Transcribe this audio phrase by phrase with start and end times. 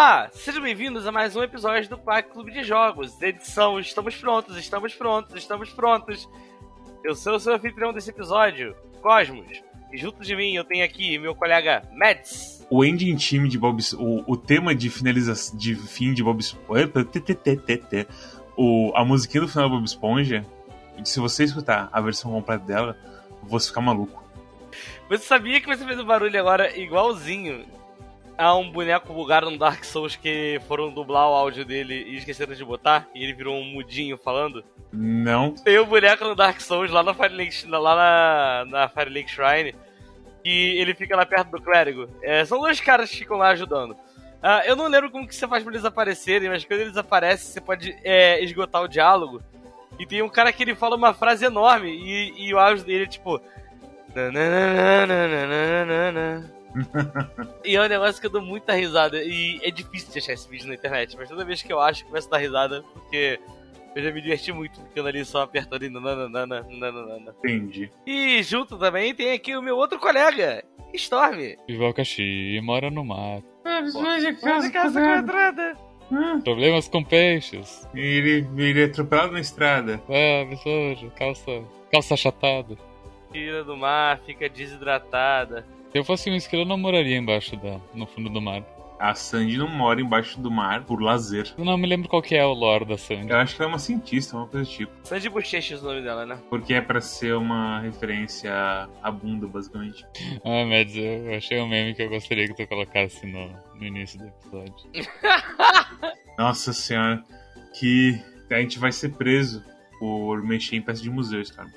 [0.00, 4.56] Olá, sejam bem-vindos a mais um episódio do Quack Clube de Jogos, edição Estamos Prontos,
[4.56, 6.26] Estamos Prontos, Estamos Prontos.
[7.04, 11.18] Eu sou o seu anfitrião desse episódio, Cosmos, e junto de mim eu tenho aqui
[11.18, 12.66] meu colega Mads.
[12.70, 16.90] O ending time de Bob o, o tema de finalização de fim de Bob Esponja,
[18.56, 20.46] o a musiquinha do final do Bob Esponja,
[21.04, 22.96] se você escutar a versão completa dela,
[23.42, 24.24] você ficar maluco.
[25.10, 27.66] Você sabia que você fez um barulho agora igualzinho
[28.40, 32.54] a um boneco bugado no Dark Souls que foram dublar o áudio dele e esqueceram
[32.54, 33.06] de botar?
[33.14, 34.64] E ele virou um mudinho falando?
[34.92, 35.52] Não.
[35.52, 39.74] Tem um boneco no Dark Souls lá na Firelink, lá na, na Firelink Shrine
[40.42, 42.08] que ele fica lá perto do clérigo.
[42.22, 43.92] É, são dois caras que ficam lá ajudando.
[43.92, 47.52] Uh, eu não lembro como que você faz pra eles aparecerem, mas quando eles aparecem,
[47.52, 49.42] você pode é, esgotar o diálogo.
[49.98, 53.04] E tem um cara que ele fala uma frase enorme e, e o áudio dele
[53.04, 53.40] é tipo.
[57.64, 59.22] e é um negócio que eu dou muita risada.
[59.22, 62.02] E é difícil de achar esse vídeo na internet, mas toda vez que eu acho,
[62.02, 63.40] eu começo a dar risada, porque
[63.94, 67.34] eu já me diverti muito ficando ali só apertando e nananana, nananana.
[67.38, 67.90] Entendi.
[68.06, 71.56] E junto também tem aqui o meu outro colega, Storm.
[71.68, 73.42] Ivalkashi mora no mar.
[74.40, 75.76] Casa, casa quadrada.
[76.42, 77.88] Problemas com peixes.
[77.94, 80.00] Ele, ele é atropelado na estrada.
[80.08, 81.62] Ah, sujo, calça,
[81.92, 82.76] calça achatada.
[83.32, 85.64] Tira do mar, fica desidratada.
[85.90, 88.62] Se eu fosse um esquilo, eu não moraria embaixo da, no fundo do mar.
[89.00, 91.52] A Sandy não mora embaixo do mar por lazer.
[91.56, 93.30] Eu não me lembro qual que é o lore da Sandy.
[93.30, 94.92] Eu acho que ela é uma cientista, uma coisa do tipo.
[95.02, 96.38] Sandy Bochechas é o nome dela, né?
[96.50, 98.52] Porque é pra ser uma referência
[99.02, 100.06] à bunda, basicamente.
[100.44, 104.18] Ah, Mads, eu achei um meme que eu gostaria que tu colocasse no, no início
[104.18, 104.90] do episódio.
[106.38, 107.24] Nossa senhora,
[107.72, 108.20] que
[108.50, 109.64] a gente vai ser preso
[109.98, 111.70] por mexer em peça de museus, cara.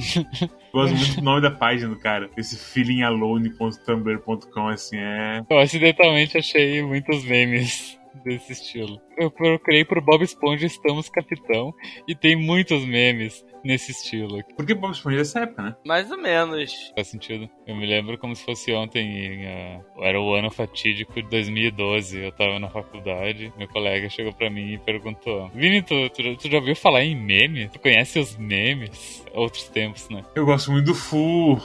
[0.72, 2.30] Gosto muito do nome da página do cara.
[2.36, 5.42] Esse feelingalone.tumblr.com, assim, é.
[5.48, 9.00] Eu acidentalmente achei muitos memes desse estilo.
[9.16, 11.74] Eu procurei por Bob Esponja Estamos Capitão
[12.06, 14.42] e tem muitos memes nesse estilo.
[14.56, 15.76] Porque Bob Esponja é dessa época, né?
[15.84, 16.92] Mais ou menos.
[16.94, 17.48] Faz sentido.
[17.66, 22.18] Eu me lembro como se fosse ontem, uh, era o ano fatídico de 2012.
[22.18, 26.50] Eu tava na faculdade, meu colega chegou pra mim e perguntou: Vini, tu, tu, tu
[26.50, 27.68] já ouviu falar em meme?
[27.68, 29.24] Tu conhece os memes?
[29.34, 30.24] Outros tempos, né?
[30.34, 31.60] Eu gosto muito do Fu.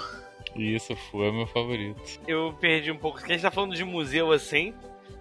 [0.56, 2.02] Isso, Fu é meu favorito.
[2.28, 4.74] Eu perdi um pouco, porque a gente tá falando de museu assim.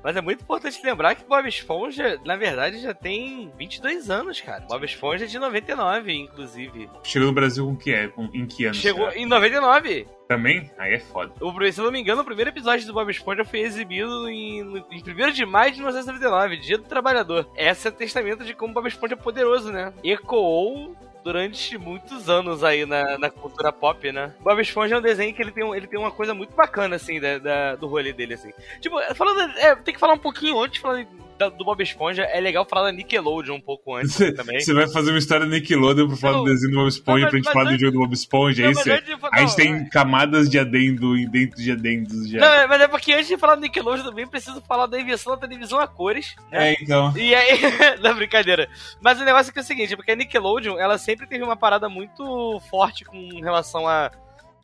[0.05, 4.67] Mas é muito importante lembrar que Bob Esponja, na verdade, já tem 22 anos, cara.
[4.69, 6.91] Bob Esponja é de 99, inclusive.
[7.03, 8.09] Chegou no Brasil com que é?
[8.09, 8.75] Com, em que ano?
[8.75, 10.07] Chegou em 99.
[10.29, 10.71] Também?
[10.79, 11.33] Aí é foda.
[11.41, 14.61] O, se eu não me engano, o primeiro episódio do Bob Esponja foi exibido em,
[14.91, 17.49] em 1 de maio de 1999, Dia do Trabalhador.
[17.57, 19.93] Essa é testamento de como Bob Esponja é poderoso, né?
[20.03, 24.35] Ecoou durante muitos anos aí na, na cultura pop, né?
[24.41, 27.19] Bob Esponja é um desenho que ele tem, ele tem uma coisa muito bacana, assim,
[27.19, 28.53] da, da do rolê dele, assim.
[28.81, 29.41] Tipo, falando.
[29.59, 31.07] É, tem que falar um pouquinho antes, falando
[31.39, 34.61] do Bob Esponja, é legal falar da Nickelodeon um pouco antes cê, também.
[34.61, 37.23] Você vai fazer uma história da Nickelodeon pra falar não, do desenho do Bob Esponja,
[37.23, 38.91] não, pra gente falar do jogo do Bob Esponja, não, é isso?
[39.33, 42.39] A gente tem camadas de adendo dentro de adendos já.
[42.39, 45.41] Não, mas é porque antes de falar do Nickelodeon também preciso falar da invenção da
[45.41, 46.35] televisão a cores.
[46.51, 46.71] Né?
[46.71, 47.13] É, então.
[47.17, 47.61] E aí,
[48.03, 48.69] não, brincadeira.
[49.01, 51.57] Mas o negócio é, que é o seguinte, porque a Nickelodeon, ela sempre teve uma
[51.57, 54.11] parada muito forte com relação a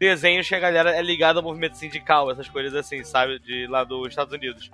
[0.01, 3.39] desenhos que a galera é ligada ao movimento sindical, essas coisas assim, sabe?
[3.39, 4.71] De lá dos Estados Unidos.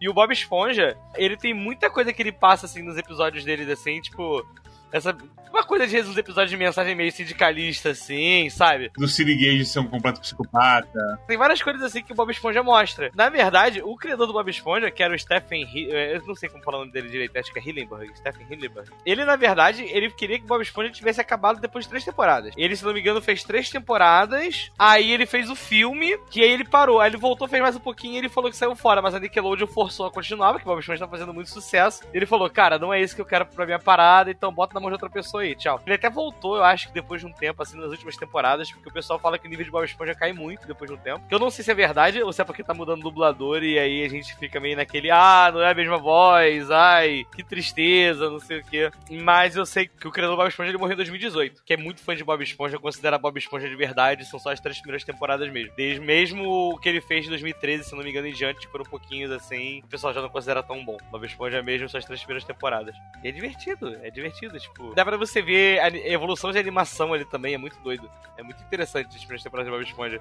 [0.00, 3.70] E o Bob Esponja, ele tem muita coisa que ele passa, assim, nos episódios dele,
[3.70, 4.44] assim, tipo...
[4.92, 5.16] Essa,
[5.50, 8.90] uma coisa de dos episódios de mensagem meio sindicalista, assim, sabe?
[8.96, 11.20] Do Siriguejo ser um completo psicopata.
[11.26, 13.10] Tem várias coisas assim que o Bob Esponja mostra.
[13.14, 15.66] Na verdade, o criador do Bob Esponja, que era o Stephen...
[15.74, 18.10] Eh, eu não sei como falar o nome dele direito, acho que é Hillenburg.
[18.16, 18.90] Stephen Hillenburg.
[19.04, 22.54] Ele, na verdade, ele queria que o Bob Esponja tivesse acabado depois de três temporadas.
[22.56, 26.50] Ele, se não me engano, fez três temporadas, aí ele fez o filme, que aí
[26.50, 27.00] ele parou.
[27.00, 29.20] Aí ele voltou, fez mais um pouquinho e ele falou que saiu fora, mas a
[29.20, 32.02] Nickelodeon forçou a continuar, porque o Bob Esponja tá fazendo muito sucesso.
[32.12, 34.79] Ele falou, cara, não é isso que eu quero pra minha parada, então bota na
[34.80, 35.80] mão de outra pessoa aí, tchau.
[35.86, 38.88] Ele até voltou, eu acho que depois de um tempo, assim, nas últimas temporadas, porque
[38.88, 41.26] o pessoal fala que o nível de Bob Esponja cai muito depois de um tempo.
[41.28, 43.62] Que eu não sei se é verdade ou se é porque tá mudando o dublador
[43.62, 47.42] e aí a gente fica meio naquele, ah, não é a mesma voz, ai, que
[47.42, 48.90] tristeza, não sei o quê.
[49.10, 51.76] Mas eu sei que o criador do Bob Esponja ele morreu em 2018, que é
[51.76, 55.04] muito fã de Bob Esponja, considera Bob Esponja de verdade, são só as três primeiras
[55.04, 55.72] temporadas mesmo.
[55.76, 58.80] Desde mesmo o que ele fez em 2013, se não me engano, em diante, por
[58.80, 60.96] um pouquinho assim, o pessoal já não considera tão bom.
[61.10, 62.94] Bob Esponja mesmo são as três primeiras temporadas.
[63.22, 67.24] E é divertido, é divertido, tipo, dá pra você ver a evolução de animação ali
[67.24, 68.10] também, é muito doido.
[68.36, 70.20] É muito interessante as primeiras temporadas de Bob Esponja.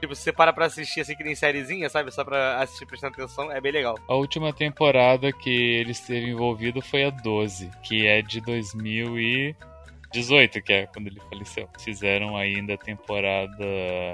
[0.00, 2.12] Tipo, se você para pra assistir assim que nem sériezinha, sabe?
[2.12, 3.98] Só pra assistir prestando atenção, é bem legal.
[4.08, 9.56] A última temporada que ele esteve envolvido foi a 12, que é de 2000 e...
[10.12, 11.68] 18, que é quando ele faleceu.
[11.78, 13.64] Fizeram ainda a temporada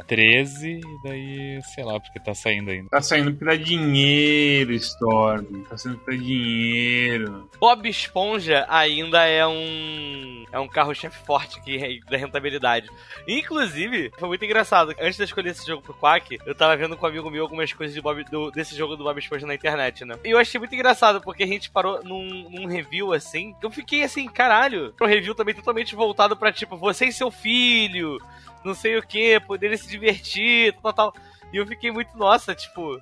[0.07, 2.89] 13, e daí, sei lá, porque tá saindo ainda.
[2.89, 5.63] Tá saindo porque dá dinheiro, Storm.
[5.69, 7.49] Tá saindo pra dinheiro.
[7.59, 10.45] Bob Esponja ainda é um.
[10.53, 12.89] É um carro-chefe forte que, da rentabilidade.
[13.27, 14.95] Inclusive, foi muito engraçado.
[15.01, 17.43] Antes de eu escolher esse jogo pro Quack, eu tava vendo com um amigo meu
[17.43, 20.15] algumas coisas de Bob, do, desse jogo do Bob Esponja na internet, né?
[20.25, 23.55] E eu achei muito engraçado, porque a gente parou num, num review assim.
[23.61, 24.95] Eu fiquei assim, caralho.
[25.01, 28.19] Um review também totalmente voltado pra tipo, você e seu filho,
[28.65, 31.15] não sei o que, poderem se divertir, tal, tal.
[31.53, 32.99] E eu fiquei muito, nossa, tipo,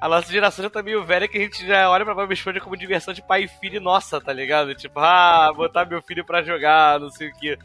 [0.00, 2.60] a nossa geração já tá meio velha que a gente já olha pra Bob Esponja
[2.60, 4.74] como diversão de pai e filho nossa, tá ligado?
[4.74, 7.58] Tipo, ah, botar meu filho pra jogar, não sei o que.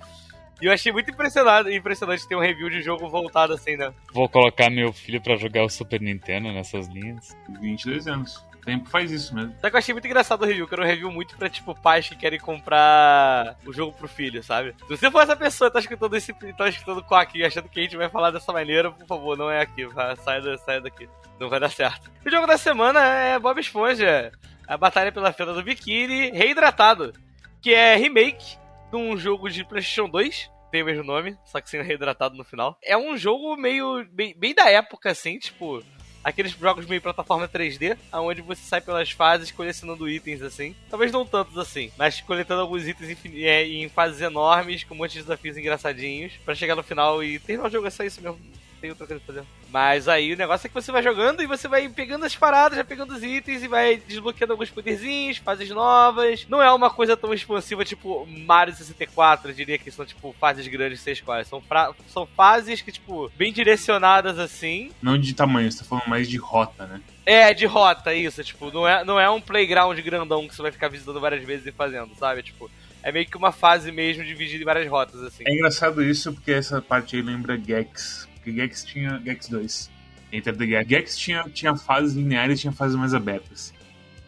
[0.61, 3.93] E eu achei muito impressionado, impressionante ter um review de jogo voltado assim, né?
[4.13, 7.35] Vou colocar meu filho pra jogar o Super Nintendo nessas linhas.
[7.59, 8.45] 22 anos.
[8.65, 9.53] Tempo faz isso mesmo.
[9.61, 11.75] Só que eu achei muito engraçado o review, que era um review muito pra, tipo,
[11.75, 14.73] pais que querem comprar o jogo pro filho, sabe?
[14.79, 16.33] Se você for essa pessoa tá escutando esse.
[16.57, 19.51] tá escutando o Quack achando que a gente vai falar dessa maneira, por favor, não
[19.51, 19.85] é aqui.
[19.85, 21.07] Vai, saia, saia daqui.
[21.39, 22.09] Não vai dar certo.
[22.25, 24.31] O jogo da semana é Bob Esponja.
[24.67, 27.13] A Batalha pela Fenda do Biquíni, reidratado.
[27.61, 28.57] Que é remake
[28.89, 32.43] de um jogo de PlayStation 2 tem o mesmo nome, só que sendo reidratado no
[32.43, 32.77] final.
[32.83, 34.05] É um jogo meio.
[34.11, 35.81] bem, bem da época, assim, tipo
[36.25, 40.75] aqueles jogos meio plataforma 3D, onde você sai pelas fases colecionando itens assim.
[40.89, 45.13] Talvez não tantos assim, mas coletando alguns itens é, em fases enormes, com um monte
[45.13, 47.85] de desafios engraçadinhos, para chegar no final e terminar o jogo.
[47.85, 48.39] É só isso mesmo
[48.81, 49.47] tem outra coisa pra fazer.
[49.75, 52.77] Mas aí o negócio é que você vai jogando e você vai pegando as paradas,
[52.77, 56.47] já pegando os itens e vai desbloqueando alguns poderzinhos, fases novas.
[56.47, 60.65] Não é uma coisa tão expansiva tipo Mario 64, eu diria que são tipo fases
[60.65, 61.49] grandes, seis quais.
[61.49, 61.61] São,
[62.07, 64.91] são fases que, tipo, bem direcionadas assim.
[65.01, 67.01] Não de tamanho, você tá falando mais de rota, né?
[67.25, 68.41] É, de rota, isso.
[68.45, 71.67] Tipo, não é, não é um playground grandão que você vai ficar visitando várias vezes
[71.67, 72.43] e fazendo, sabe?
[72.43, 72.71] Tipo,
[73.03, 75.43] é meio que uma fase mesmo dividida em várias rotas, assim.
[75.45, 79.89] É engraçado isso porque essa parte aí lembra Gex, porque Gex tinha Gex 2.
[80.31, 80.87] Enter the Gex.
[80.87, 83.73] Gex tinha, tinha fases lineares e tinha fases mais abertas.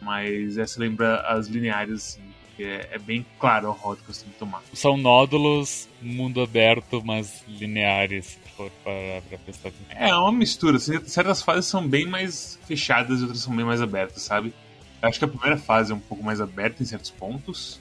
[0.02, 2.22] Mas essa lembra as lineares, assim,
[2.56, 4.60] que é, é, bem claro a rota que você tem que tomar.
[4.72, 9.96] São nódulos, mundo aberto, mas lineares, se for para, para prestar atenção.
[9.96, 10.78] É, é uma mistura.
[10.78, 14.52] Assim, certas fases são bem mais fechadas e outras são bem mais abertas, sabe?
[15.00, 17.80] Eu acho que a primeira fase é um pouco mais aberta em certos pontos.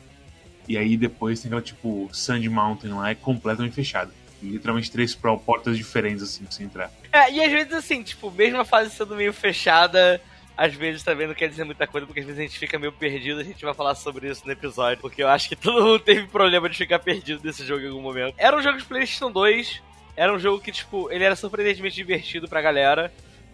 [0.67, 4.11] E aí depois tem aquela tipo Sand Mountain lá, é completamente fechada
[4.41, 6.91] literalmente três portas diferentes, assim, pra você entrar.
[7.11, 10.21] É, e às vezes, assim, tipo, mesmo a fase sendo meio fechada,
[10.55, 12.91] às vezes também não quer dizer muita coisa, porque às vezes a gente fica meio
[12.91, 15.99] perdido, a gente vai falar sobre isso no episódio, porque eu acho que todo mundo
[15.99, 18.35] teve problema de ficar perdido nesse jogo em algum momento.
[18.37, 19.81] Era um jogo de PlayStation 2,
[20.15, 23.13] era um jogo que, tipo, ele era surpreendentemente divertido pra galera.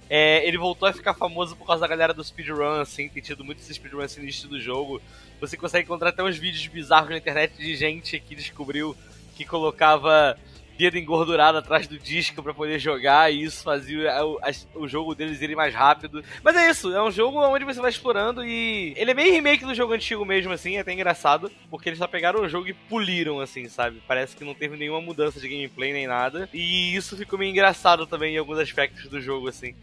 [0.10, 3.44] É, ele voltou a ficar famoso por causa da galera do speedrun, assim, tem tido
[3.44, 5.02] muitos speedruns assim, no do jogo.
[5.42, 8.96] Você consegue encontrar até uns vídeos bizarros na internet de gente que descobriu
[9.36, 10.38] que colocava
[10.78, 14.40] dedo engordurado atrás do disco para poder jogar e isso fazia o,
[14.76, 16.24] o, jogo deles irem mais rápido.
[16.44, 19.66] Mas é isso, é um jogo onde você vai explorando e ele é meio remake
[19.66, 22.74] do jogo antigo mesmo, assim, é até engraçado, porque eles só pegaram o jogo e
[22.74, 24.02] puliram, assim, sabe?
[24.08, 26.50] Parece que não teve nenhuma mudança de gameplay nem nada.
[26.54, 29.76] E isso ficou meio engraçado também em alguns aspectos do jogo, assim.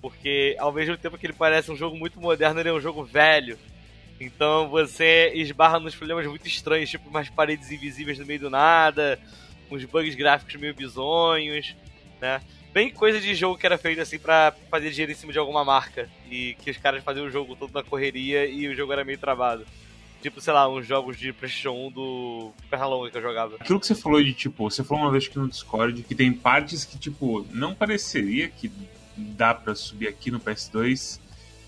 [0.00, 3.04] Porque ao mesmo tempo que ele parece um jogo muito moderno, ele é um jogo
[3.04, 3.58] velho.
[4.20, 9.18] Então você esbarra nos problemas muito estranhos, tipo umas paredes invisíveis no meio do nada,
[9.70, 11.74] uns bugs gráficos meio bizonhos,
[12.20, 12.40] né?
[12.72, 15.64] Bem coisa de jogo que era feito assim para fazer dinheiro em cima de alguma
[15.64, 16.08] marca.
[16.30, 19.18] E que os caras faziam o jogo todo na correria e o jogo era meio
[19.18, 19.66] travado.
[20.22, 23.56] Tipo, sei lá, uns jogos de PlayStation 1 do Perlonga que eu jogava.
[23.58, 26.32] Aquilo que você falou de, tipo, você falou uma vez aqui no Discord que tem
[26.32, 28.70] partes que, tipo, não pareceria que
[29.16, 31.18] dá para subir aqui no PS2.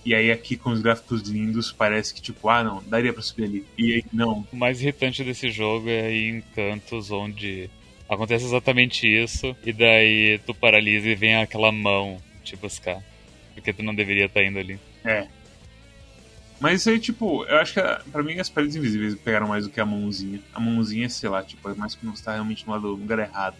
[0.04, 3.44] E aí aqui com os gráficos lindos parece que tipo, ah não, daria para subir
[3.44, 3.66] ali.
[3.78, 4.46] E aí não.
[4.52, 7.70] O mais irritante desse jogo é em cantos onde
[8.12, 13.02] Acontece exatamente isso, e daí tu paralisa e vem aquela mão te buscar.
[13.54, 14.78] Porque tu não deveria estar tá indo ali.
[15.02, 15.26] É.
[16.60, 19.80] Mas aí, tipo, eu acho que pra mim as paredes invisíveis pegaram mais do que
[19.80, 20.40] a mãozinha.
[20.52, 23.56] A mãozinha, sei lá, tipo, é mais quando você tá realmente no lugar errado.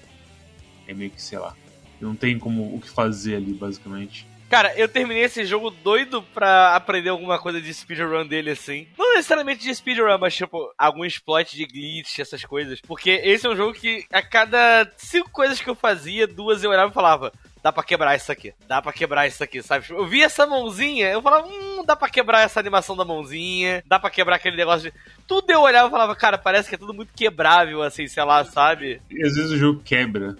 [0.86, 1.56] É meio que, sei lá.
[1.98, 4.26] Não tem como o que fazer ali, basicamente.
[4.52, 8.86] Cara, eu terminei esse jogo doido pra aprender alguma coisa de speedrun dele, assim.
[8.98, 12.78] Não necessariamente de speedrun, mas tipo, algum exploit de glitch, essas coisas.
[12.82, 16.68] Porque esse é um jogo que a cada cinco coisas que eu fazia, duas eu
[16.68, 17.32] olhava e falava,
[17.62, 19.86] dá pra quebrar isso aqui, dá pra quebrar isso aqui, sabe?
[19.88, 23.98] Eu vi essa mãozinha, eu falava, hum, dá pra quebrar essa animação da mãozinha, dá
[23.98, 24.98] pra quebrar aquele negócio de.
[25.26, 28.44] Tudo eu olhava e falava, cara, parece que é tudo muito quebrável, assim, sei lá,
[28.44, 29.00] sabe?
[29.10, 30.36] E às vezes o jogo quebra.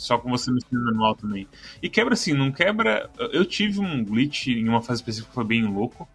[0.00, 1.46] Só com você mexendo manual também.
[1.82, 3.10] E quebra assim, não quebra.
[3.32, 6.08] Eu tive um glitch em uma fase específica que foi bem louco.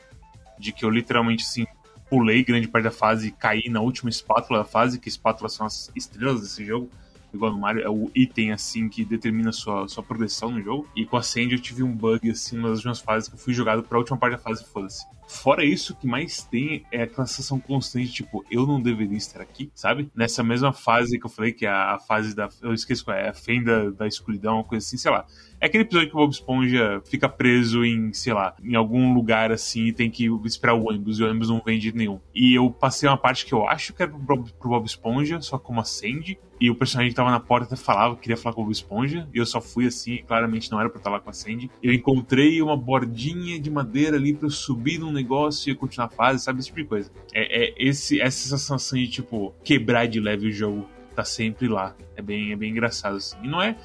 [0.58, 1.66] De que eu literalmente assim
[2.10, 5.66] pulei grande parte da fase e caí na última espátula da fase, que espátulas são
[5.66, 6.90] as estrelas desse jogo
[7.36, 10.88] igual no Mario, é o item assim que determina sua, sua progressão no jogo.
[10.96, 13.54] E com a Sandy eu tive um bug assim nas últimas fases que eu fui
[13.54, 15.06] jogado pra última parte da fase foda-se.
[15.28, 19.42] Fora isso, o que mais tem é aquela sensação constante, tipo, eu não deveria estar
[19.42, 20.10] aqui, sabe?
[20.16, 22.50] Nessa mesma fase que eu falei, que é a fase da.
[22.62, 25.26] Eu esqueço qual é, a fenda da escuridão, uma coisa assim, sei lá.
[25.60, 29.52] É aquele episódio que o Bob Esponja fica preso em, sei lá, em algum lugar
[29.52, 32.20] assim e tem que esperar o ônibus e o ônibus não vem de nenhum.
[32.34, 35.58] E eu passei uma parte que eu acho que era pro Bob, Bob Esponja, só
[35.58, 36.38] como acende.
[36.60, 38.74] E o personagem que tava na porta até falava que queria falar com o Bob
[38.74, 39.28] Esponja.
[39.34, 41.70] E eu só fui assim, claramente não era pra estar lá com a Sandy.
[41.82, 46.10] Eu encontrei uma bordinha de madeira ali pra eu subir num negócio e continuar a
[46.10, 46.60] fase, sabe?
[46.60, 47.12] Esse tipo de coisa.
[47.34, 51.96] É, é esse, essa sensação de, tipo, quebrar de leve o jogo tá sempre lá.
[52.16, 53.38] É bem, é bem engraçado, assim.
[53.42, 53.76] E não é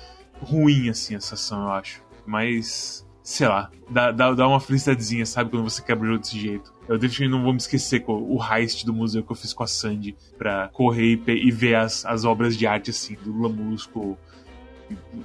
[0.41, 2.03] ruim, assim, a sensação, eu acho.
[2.27, 5.51] Mas, sei lá, dá, dá, dá uma felicidadezinha, sabe?
[5.51, 6.73] Quando você quebra o jogo desse jeito.
[6.89, 9.67] Eu definitivamente não vou me esquecer o heist do museu que eu fiz com a
[9.67, 13.31] Sandy pra correr e, e ver as, as obras de arte, assim, do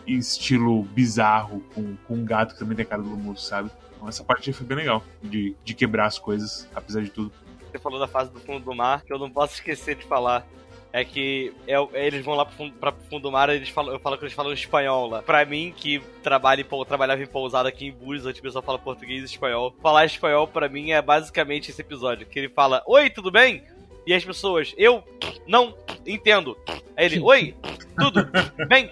[0.06, 3.72] em estilo bizarro, com, com um gato que também tem cara do Lula sabe?
[4.06, 7.32] Então essa parte foi bem legal, de, de quebrar as coisas, apesar de tudo.
[7.72, 10.46] Você falou da fase do fundo do mar, que eu não posso esquecer de falar
[10.94, 14.00] é que é, eles vão lá pro fundo, pra, fundo do mar eles falam, eu
[14.00, 15.22] falo que eles falam espanhol lá.
[15.22, 18.80] Pra mim, que trabalha em, trabalhava em pousada aqui em Búzios, onde o pessoal fala
[18.80, 23.10] português e espanhol, falar espanhol pra mim é basicamente esse episódio, que ele fala, oi,
[23.10, 23.64] tudo bem?
[24.06, 25.04] E as pessoas, eu
[25.48, 26.56] não entendo.
[26.96, 27.56] Aí ele, oi,
[27.98, 28.26] tudo
[28.70, 28.92] bem?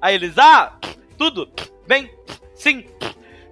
[0.00, 0.78] Aí eles, ah,
[1.18, 1.50] tudo
[1.86, 2.10] bem,
[2.54, 2.86] sim.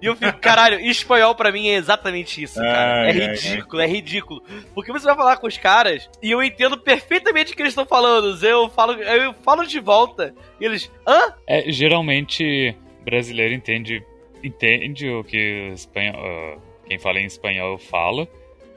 [0.01, 3.03] E eu fico, caralho, espanhol pra mim é exatamente isso, cara.
[3.03, 3.91] Ai, é ridículo, ai, ai.
[3.91, 4.43] é ridículo.
[4.73, 7.85] Porque você vai falar com os caras e eu entendo perfeitamente o que eles estão
[7.85, 8.43] falando.
[8.43, 11.33] Eu falo, eu falo de volta e eles, hã?
[11.47, 14.03] É, geralmente brasileiro entende,
[14.43, 18.27] entende o que o espanhol, uh, quem fala em espanhol fala.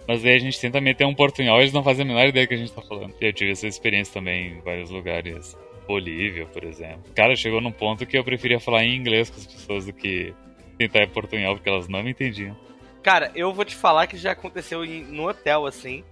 [0.06, 2.44] Mas aí a gente tenta meter um portunhol e eles não fazem a menor ideia
[2.44, 3.14] do que a gente tá falando.
[3.18, 5.56] E eu tive essa experiência também em vários lugares.
[5.86, 7.12] Bolívia, por exemplo.
[7.14, 10.34] Cara, chegou num ponto que eu preferia falar em inglês com as pessoas do que
[10.76, 12.56] tentar em portunhol, porque elas não me entendiam.
[13.02, 16.02] Cara, eu vou te falar que já aconteceu em, no hotel, assim.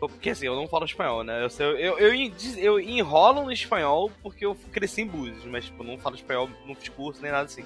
[0.00, 1.46] Porque assim, eu não falo espanhol, né?
[1.58, 5.98] Eu, eu, eu, eu, enrolo no espanhol porque eu cresci em Búzios, mas tipo, não
[5.98, 7.64] falo espanhol no discurso nem nada assim.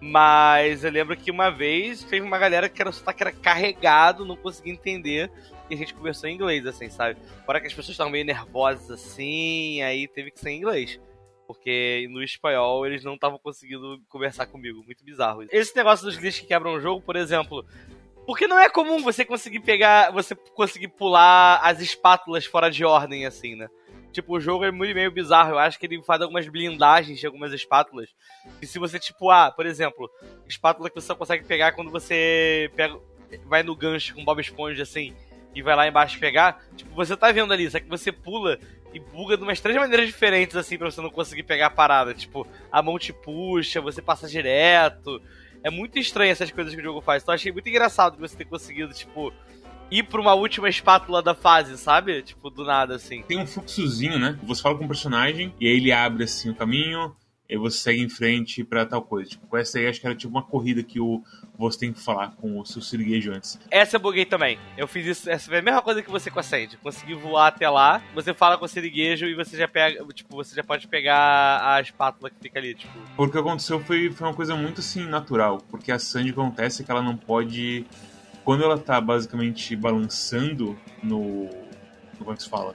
[0.00, 4.34] Mas eu lembro que uma vez teve uma galera que era sotaque era carregado, não
[4.34, 5.30] conseguia entender,
[5.70, 7.16] e a gente conversou em inglês, assim, sabe?
[7.46, 11.00] Fora que as pessoas estavam meio nervosas assim, aí teve que ser em inglês.
[11.52, 14.82] Porque no espanhol eles não estavam conseguindo conversar comigo.
[14.84, 15.44] Muito bizarro.
[15.50, 17.64] Esse negócio dos glitches que quebram o jogo, por exemplo.
[18.26, 20.10] Porque não é comum você conseguir pegar.
[20.12, 23.68] Você conseguir pular as espátulas fora de ordem, assim, né?
[24.12, 25.52] Tipo, o jogo é muito meio bizarro.
[25.52, 28.10] Eu acho que ele faz algumas blindagens de algumas espátulas.
[28.60, 30.10] E se você, tipo, ah, por exemplo,
[30.46, 32.98] espátula que você só consegue pegar quando você pega,
[33.44, 35.14] vai no gancho com Bob Esponja, assim,
[35.54, 36.62] e vai lá embaixo pegar.
[36.76, 38.58] Tipo, você tá vendo ali, só que você pula
[38.92, 42.14] e buga de umas três maneiras diferentes, assim, pra você não conseguir pegar a parada.
[42.14, 45.20] Tipo, a mão te puxa, você passa direto.
[45.64, 47.22] É muito estranho essas coisas que o jogo faz.
[47.22, 49.32] Então achei muito engraçado você ter conseguido, tipo,
[49.90, 52.22] ir pra uma última espátula da fase, sabe?
[52.22, 53.22] Tipo, do nada, assim.
[53.22, 54.38] Tem um fluxozinho, né?
[54.42, 57.14] Você fala com o personagem e aí ele abre, assim, o caminho
[57.52, 59.28] e você segue em frente para tal coisa.
[59.28, 61.22] Tipo, essa aí acho que era tipo uma corrida que o,
[61.58, 63.60] você tem que falar com o seu siriguejo antes.
[63.70, 64.58] Essa eu buguei também.
[64.76, 66.78] Eu fiz isso, essa foi a mesma coisa que você com a Sandy.
[66.78, 70.54] Consegui voar até lá, você fala com o siriguejo e você já pega, tipo, você
[70.54, 72.98] já pode pegar a espátula que fica ali, tipo.
[73.16, 76.82] Porque o que aconteceu foi, foi uma coisa muito assim natural, porque a Sandy acontece
[76.82, 77.84] que ela não pode
[78.44, 81.48] quando ela tá basicamente balançando no,
[82.18, 82.74] como é que se fala?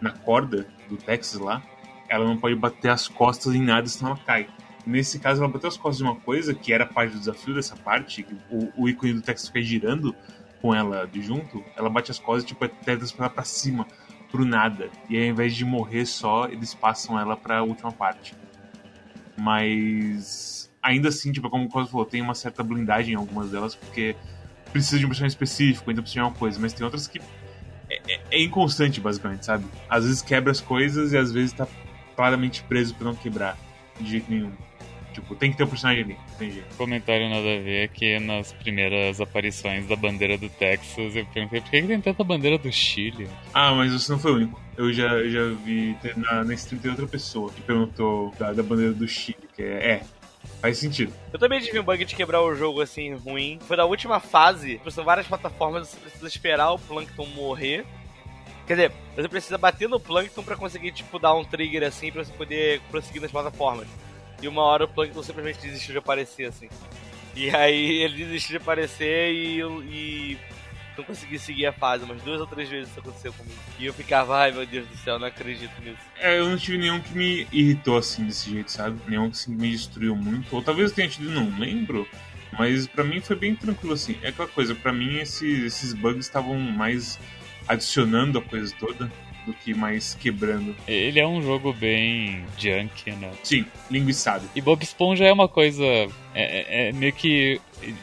[0.00, 1.62] Na corda do Texas lá,
[2.08, 4.48] ela não pode bater as costas em nada, senão ela cai.
[4.86, 7.76] Nesse caso, ela bateu as costas de uma coisa que era parte do desafio dessa
[7.76, 10.14] parte, o, o ícone do Texas fica girando
[10.62, 13.86] com ela de junto, ela bate as costas tipo, até ela pra cima,
[14.30, 14.88] pro nada.
[15.08, 18.34] E ao invés de morrer só, eles passam ela pra última parte.
[19.36, 23.74] Mas ainda assim, tipo, como o Cosmo falou, tem uma certa blindagem em algumas delas,
[23.74, 24.14] porque
[24.72, 27.20] precisa de um personagem específico, ainda precisa de uma coisa, mas tem outras que
[27.90, 29.64] é, é, é, inconstante, basicamente, sabe?
[29.88, 31.66] Às vezes quebra as coisas e às vezes tá
[32.16, 33.56] claramente preso pra não quebrar
[34.00, 34.52] de jeito nenhum.
[35.12, 36.76] Tipo, tem que ter um personagem ali, tem jeito.
[36.76, 41.70] Comentário nada a ver que nas primeiras aparições da bandeira do Texas eu perguntei por
[41.70, 43.26] que, que tem tanta bandeira do Chile?
[43.54, 44.60] Ah, mas você não foi o único.
[44.76, 48.92] Eu já, já vi na, na stream tem outra pessoa que perguntou da, da bandeira
[48.92, 50.02] do Chile, que é, é
[50.60, 51.12] Faz sentido.
[51.32, 53.58] Eu também tive um bug de quebrar o jogo assim, ruim.
[53.66, 54.80] Foi da última fase.
[54.90, 57.84] São várias plataformas, você precisa esperar o Plankton morrer.
[58.66, 62.24] Quer dizer, você precisa bater no Plankton pra conseguir, tipo, dar um trigger assim pra
[62.24, 63.86] você poder prosseguir nas plataformas.
[64.42, 66.68] E uma hora o Plankton simplesmente desistiu de aparecer, assim.
[67.34, 70.38] E aí ele desistiu de aparecer e, e
[70.96, 73.58] não consegui seguir a fase, umas duas ou três vezes isso aconteceu comigo.
[73.78, 75.98] E eu ficava, ai meu Deus do céu, não acredito nisso.
[76.18, 78.98] É, eu não tive nenhum que me irritou assim desse jeito, sabe?
[79.06, 80.54] Nenhum que assim, me destruiu muito.
[80.54, 82.08] Ou talvez eu tenha tido, não lembro.
[82.58, 84.18] Mas para mim foi bem tranquilo assim.
[84.22, 87.18] É aquela coisa, para mim esses, esses bugs estavam mais
[87.68, 89.10] adicionando a coisa toda
[89.46, 90.74] do que mais quebrando.
[90.88, 93.30] Ele é um jogo bem junk, né?
[93.44, 94.48] Sim, linguiçado.
[94.54, 95.84] E Bob Esponja é uma coisa.
[95.84, 97.60] É, é, é meio que.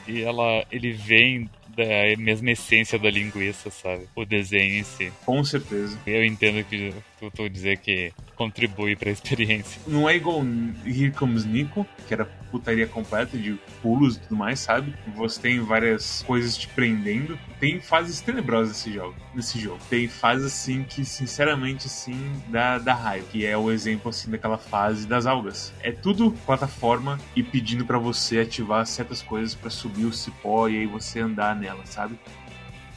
[0.07, 4.07] Ela, ele vem da mesma essência da linguiça, sabe?
[4.15, 5.11] O desenho em si.
[5.25, 5.97] Com certeza.
[6.05, 6.93] Eu entendo que
[7.29, 9.81] tu, tu dizer que contribui pra experiência.
[9.87, 10.43] Não é igual
[10.85, 14.93] Here Comes Nico, que era putaria completa de pulos e tudo mais, sabe?
[15.15, 17.37] Você tem várias coisas te prendendo.
[17.59, 19.15] Tem fases tenebrosas nesse jogo.
[19.33, 19.79] Nesse jogo.
[19.89, 23.25] Tem fases assim que, sinceramente, assim, dá, dá raiva.
[23.31, 25.73] Que é o exemplo assim daquela fase das algas.
[25.81, 30.77] É tudo plataforma e pedindo para você ativar certas coisas para subir o cipó e
[30.77, 32.19] aí você andar nela, sabe?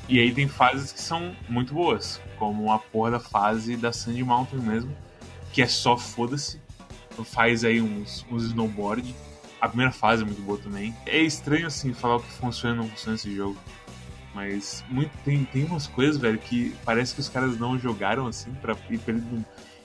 [0.09, 4.23] E aí tem fases que são muito boas, como a porra da fase da Sandy
[4.23, 4.97] Mountain mesmo,
[5.53, 6.61] que é só foda-se.
[7.25, 9.15] Faz aí uns, uns snowboard.
[9.61, 10.95] A primeira fase é muito boa também.
[11.07, 13.57] É estranho assim falar o que funciona e não funciona esse jogo.
[14.35, 18.53] Mas muito, tem, tem umas coisas, velho, que parece que os caras não jogaram assim
[18.61, 19.01] pra, e,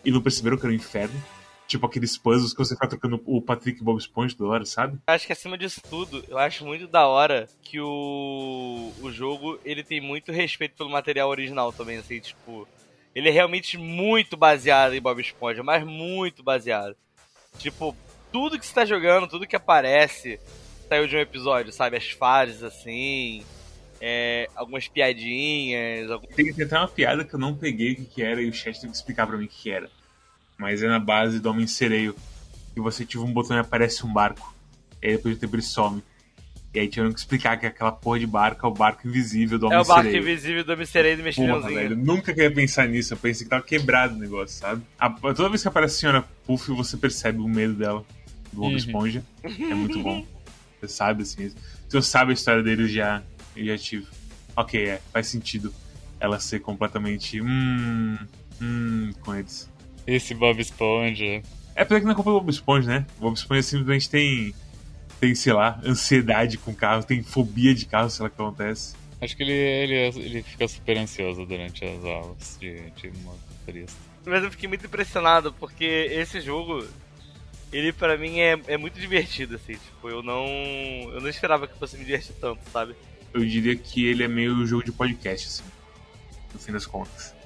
[0.04, 1.16] e não perceberam que era um inferno.
[1.72, 5.00] Tipo aqueles puzzles que você fica trocando o Patrick Bob Esponja toda hora, sabe?
[5.08, 9.82] Acho que acima disso tudo, eu acho muito da hora que o, o jogo ele
[9.82, 12.68] tem muito respeito pelo material original também, assim, tipo.
[13.16, 16.94] Ele é realmente muito baseado em Bob Esponja, mas muito baseado.
[17.58, 17.96] Tipo,
[18.34, 20.42] tudo que você tá jogando, tudo que aparece,
[20.90, 21.96] saiu de um episódio, sabe?
[21.96, 23.46] As fases assim.
[24.02, 26.12] É, algumas piadinhas.
[26.12, 26.28] Algum...
[26.28, 28.54] Tem, tem até uma piada que eu não peguei o que, que era e o
[28.54, 29.90] chat teve que explicar pra mim o que, que era
[30.62, 32.16] mas é na base do Homem Sereio.
[32.78, 34.56] E você ativa um botão e aparece um barco.
[35.02, 36.04] E aí depois de tempo ele some.
[36.74, 39.66] E aí tiveram que explicar que aquela porra de barco é o barco invisível do
[39.66, 39.98] Homem Sereio.
[39.98, 41.74] É o barco invisível do Homem Sereio do Mexilhãozinho.
[41.74, 43.14] velho, nunca queria pensar nisso.
[43.14, 44.84] Eu pensei que tava quebrado o negócio, sabe?
[45.00, 48.06] A, toda vez que aparece a senhora Puff, você percebe o medo dela,
[48.54, 48.78] do Bob uhum.
[48.78, 49.24] Esponja.
[49.44, 50.24] É muito bom.
[50.80, 51.50] Você sabe, assim.
[51.50, 53.22] Se eu sabe a história dele, já,
[53.56, 54.08] eu já tive.
[54.56, 55.72] Ok, é, faz sentido
[56.20, 57.40] ela ser completamente.
[57.40, 58.18] Hum.
[58.60, 59.70] Hum, com eles.
[60.06, 61.42] Esse Bob Esponja.
[61.76, 63.06] É porque não é culpa do Bob Esponja, né?
[63.18, 64.54] O Bob Esponja simplesmente tem,
[65.20, 68.96] tem, sei lá, ansiedade com carro, tem fobia de carro, sei lá o que acontece.
[69.22, 73.98] Acho que ele, ele, ele fica super ansioso durante as aulas de, de motorista.
[74.26, 76.86] Mas eu fiquei muito impressionado, porque esse jogo,
[77.72, 79.74] ele para mim é, é muito divertido, assim.
[79.74, 80.46] Tipo, eu não.
[81.14, 82.96] Eu não esperava que fosse me divertir tanto, sabe?
[83.34, 85.64] Eu diria que ele é meio jogo de podcast, assim.
[86.54, 87.41] No fim das contas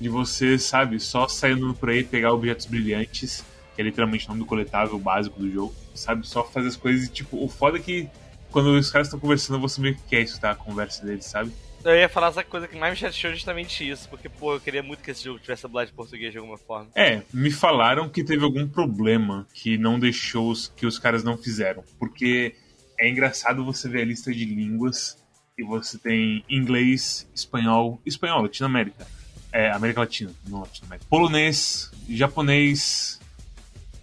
[0.00, 4.40] de você, sabe, só saindo por aí pegar objetos brilhantes, que é literalmente o nome
[4.40, 6.26] do coletável básico do jogo, sabe?
[6.26, 8.08] Só fazer as coisas e, tipo, o foda é que
[8.50, 11.52] quando os caras estão conversando, você meio que quer escutar a conversa deles, sabe?
[11.84, 14.82] Eu ia falar essa coisa que mais me chateou justamente isso, porque, pô, eu queria
[14.82, 16.88] muito que esse jogo tivesse dublagem de português de alguma forma.
[16.94, 21.38] É, me falaram que teve algum problema que não deixou os, que os caras não
[21.38, 21.84] fizeram.
[21.98, 22.56] Porque
[22.98, 25.16] é engraçado você ver a lista de línguas
[25.56, 29.06] e você tem inglês, espanhol, espanhol, Latinoamérica
[29.52, 31.06] é, América Latina, não Latinoamérica.
[31.08, 33.20] Polonês, japonês.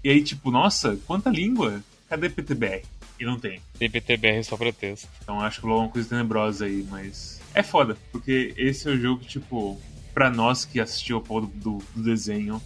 [0.04, 1.82] E aí, tipo, nossa, quanta língua?
[2.10, 2.84] Cadê PTBR?
[3.20, 3.62] E não tem.
[3.78, 5.08] Tem PTBR só pra texto.
[5.22, 7.40] Então acho que é uma coisa tenebrosa aí, mas.
[7.54, 9.80] É foda, porque esse é o jogo que, tipo,
[10.14, 12.62] pra nós que assistiu ao do, do, do desenho,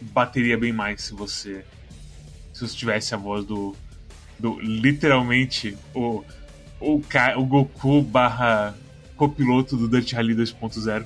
[0.00, 1.64] bateria bem mais se você.
[2.52, 3.76] Se você tivesse a voz do.
[4.38, 6.24] do literalmente o.
[6.80, 7.02] O,
[7.36, 8.72] o Goku barra
[9.16, 11.04] copiloto do Dirt Rally 2.0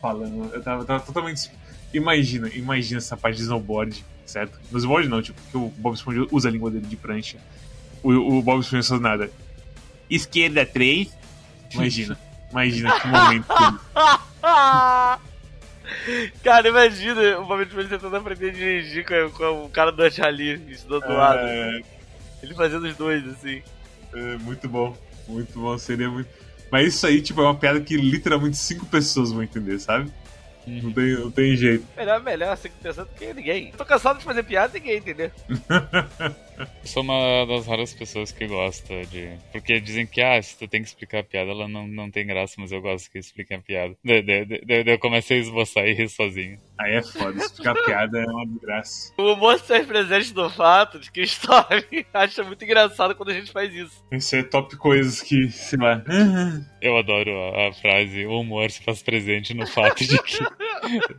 [0.00, 0.52] falando.
[0.52, 1.50] Eu tava, tava, totalmente.
[1.92, 4.58] Imagina, imagina essa parte de snowboard, certo?
[4.70, 7.38] No snowboard não, tipo, que o Bob Esponja usa a língua dele de prancha.
[8.02, 9.30] O, o Bob Esponja faz nada.
[10.10, 11.08] Esquerda 3.
[11.74, 12.18] Imagina.
[12.50, 13.46] Imagina que momento.
[16.42, 20.54] Cara, imagina o Bob Esponja tentando aprender a dirigir com, com o cara do ali,
[20.70, 21.16] isso do outro é...
[21.16, 21.40] lado.
[22.42, 23.62] Ele fazendo os dois, assim.
[24.14, 24.96] É, muito bom.
[25.26, 25.76] Muito bom.
[25.76, 26.28] Seria muito.
[26.70, 30.10] Mas isso aí, tipo, é uma piada que literalmente cinco pessoas vão entender, sabe?
[30.66, 30.82] Uhum.
[30.82, 31.86] Não, tem, não tem jeito.
[31.96, 33.72] Melhor, melhor, cinco pessoas do que ninguém.
[33.72, 35.32] tô cansado de fazer piada e ninguém entender.
[36.84, 39.28] sou uma das raras pessoas que gosta de.
[39.52, 42.26] Porque dizem que, ah, se tu tem que explicar a piada, ela não, não tem
[42.26, 43.94] graça, mas eu gosto que expliquem a piada.
[44.04, 46.58] Daí, eu comecei a esboçar e rir sozinho.
[46.78, 49.12] Aí é foda, explicar a piada é uma desgraça.
[49.18, 51.82] O humor se presente do fato de que o Storm
[52.14, 54.04] acha muito engraçado quando a gente faz isso.
[54.12, 56.02] Isso é top coisas que, sei lá.
[56.80, 60.38] Eu adoro a, a frase: o humor se faz presente no fato de que.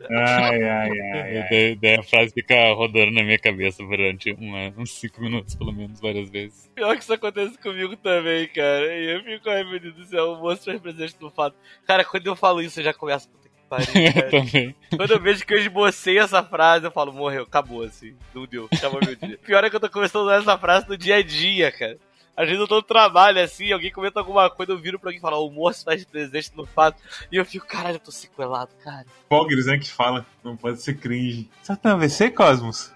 [0.10, 1.38] Ai, ai, ai.
[1.38, 1.48] ai.
[1.50, 5.72] Daí, daí a frase fica rodando na minha cabeça durante uma- uns 5 minutos, pelo
[5.72, 6.70] menos, várias vezes.
[6.76, 8.86] Pior que isso acontece comigo também, cara.
[8.96, 11.56] E eu fico, ai meu Deus do céu, o moço faz presente do fato.
[11.86, 13.30] Cara, quando eu falo isso, eu já começo.
[13.30, 14.30] Puta que pariu, Eu cara.
[14.32, 14.76] também.
[14.96, 18.16] Quando eu vejo que eu esbocei essa frase, eu falo, morreu, acabou assim.
[18.34, 19.38] Não deu, acabou meu dia.
[19.38, 21.98] Pior é que eu tô começando a usar essa frase no dia a dia, cara.
[22.38, 25.18] Às vezes eu tô no trabalho assim, alguém comenta alguma coisa, eu viro pra alguém
[25.18, 26.98] e falo, o moço faz presente no fato.
[27.30, 29.06] E eu fico, caralho, eu tô sequelado, cara.
[29.28, 30.26] Fogres, né, que fala.
[30.42, 31.50] Não pode ser cringe.
[31.62, 32.94] Você tá no AVC, Cosmos?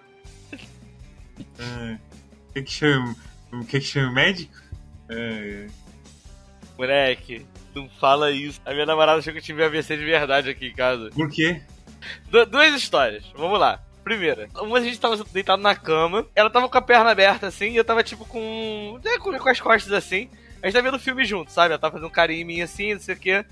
[1.59, 1.97] É.
[2.53, 3.15] Quer que chame...
[3.67, 4.53] Quer que chame médico?
[5.09, 5.67] É.
[6.77, 8.59] Moleque, não fala isso.
[8.65, 11.09] A minha namorada achou que eu tive AVC de verdade aqui em casa.
[11.11, 11.61] Por quê?
[12.29, 13.79] Du- duas histórias, vamos lá.
[14.03, 17.69] Primeira, uma a gente tava deitado na cama, ela tava com a perna aberta assim,
[17.69, 18.99] e eu tava tipo com.
[19.03, 20.29] né, com, com as costas assim.
[20.61, 21.69] A gente tá vendo o filme junto, sabe?
[21.69, 23.45] Ela tava fazendo um carinho em mim assim, não sei o quê.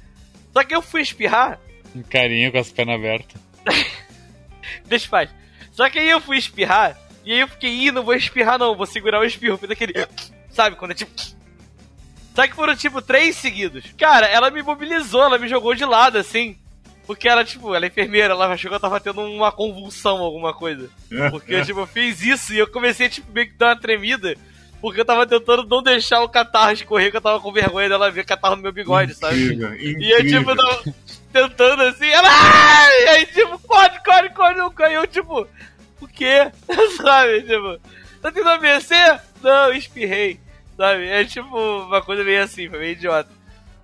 [0.52, 1.58] Só que eu fui espirrar,
[1.96, 3.40] Um carinho com as pernas abertas.
[4.86, 5.30] deixa eu paz.
[5.72, 8.76] Só que aí eu fui espirrar, e aí eu fiquei, ih, não vou espirrar não,
[8.76, 9.58] vou segurar o espirro.
[9.58, 9.94] Fiz aquele.
[10.50, 11.12] Sabe, quando é tipo.
[12.36, 13.84] Só que foram tipo três seguidos.
[13.98, 16.58] Cara, ela me mobilizou, ela me jogou de lado assim.
[17.06, 20.54] Porque ela, tipo, ela é enfermeira, ela achou que eu tava tendo uma convulsão, alguma
[20.54, 20.90] coisa.
[21.32, 24.36] Porque, tipo, eu fiz isso e eu comecei, tipo, meio que dar uma tremida.
[24.80, 28.10] Porque eu tava tentando não deixar o catarro escorrer, que eu tava com vergonha dela
[28.10, 29.44] ver catarro no meu bigode, sabe?
[29.44, 30.56] Incrível, E eu, tipo, incrível.
[30.56, 30.84] tava
[31.34, 32.30] tentando assim, ela.
[32.30, 35.48] E aí, tipo, corre, corre, corre, não caiu, tipo,
[36.06, 36.52] o quê?
[36.98, 37.44] sabe?
[37.44, 37.80] Tipo,
[38.22, 38.96] tá tendo AVC?
[39.42, 40.40] Não, espirrei.
[40.78, 41.08] Sabe?
[41.08, 43.30] É tipo uma coisa meio assim, foi meio idiota.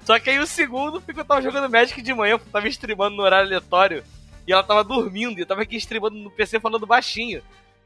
[0.04, 2.68] Só que aí o segundo foi que eu tava jogando Magic de manhã, eu tava
[2.70, 4.04] streamando no horário aleatório.
[4.48, 7.42] E ela tava dormindo, e eu tava aqui streamando no PC falando baixinho.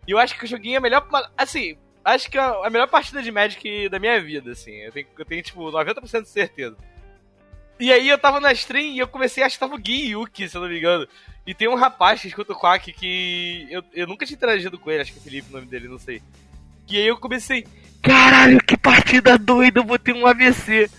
[0.08, 1.08] E eu acho que eu joguei a melhor.
[1.36, 4.72] Assim, acho que a melhor partida de Magic da minha vida, assim.
[4.72, 6.78] Eu tenho, eu tenho tipo, 90% de certeza.
[7.80, 10.12] E aí eu tava na stream e eu comecei a achar que tava o Gui
[10.12, 11.08] Yuki, se eu não me engano.
[11.46, 14.92] E tem um rapaz que escuta o Quack que eu, eu nunca tinha interagido com
[14.92, 16.22] ele, acho que é Felipe o nome dele, não sei.
[16.88, 17.66] E aí eu comecei,
[18.02, 20.90] caralho, que partida doida, eu vou ter um AVC.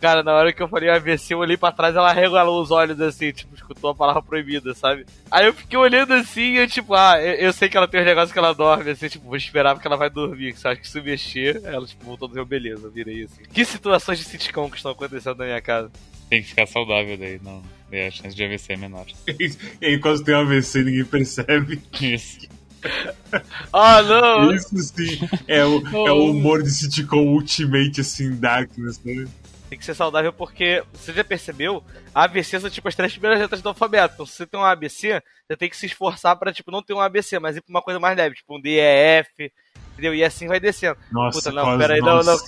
[0.00, 3.00] Cara, na hora que eu falei AVC, eu olhei pra trás, ela regalou os olhos
[3.00, 5.06] assim, tipo, escutou a palavra proibida, sabe?
[5.30, 8.00] Aí eu fiquei olhando assim e eu, tipo, ah, eu, eu sei que ela tem
[8.00, 10.54] uns negócios que ela dorme, assim, tipo, vou esperar porque ela vai dormir.
[10.54, 13.44] Que acha que se mexer, ela, tipo, voltou do meu beleza, virei assim.
[13.52, 15.88] Que situações de sitcom que estão acontecendo na minha casa?
[16.28, 17.62] Tem que ficar saudável daí, não.
[17.92, 19.04] Daí a chance de AVC é menor.
[19.28, 21.82] E aí, quase tem um AVC ninguém percebe.
[22.00, 22.48] Isso.
[23.72, 24.52] Ah, não!
[24.52, 29.24] Isso sim é o, é o humor de sitcom Ultimate, assim, Darkness, né?
[29.70, 33.62] Tem que ser saudável porque, você já percebeu, ABC são tipo as três primeiras letras
[33.62, 34.14] do alfabeto.
[34.14, 36.92] Então, se você tem um ABC, você tem que se esforçar pra, tipo, não ter
[36.92, 38.80] um ABC, mas ir pra uma coisa mais leve, tipo um D, E,
[39.20, 39.52] F,
[39.92, 40.14] entendeu?
[40.14, 40.98] E assim vai descendo.
[41.12, 42.38] Nossa, Puta, não, quase, pera aí, não, não,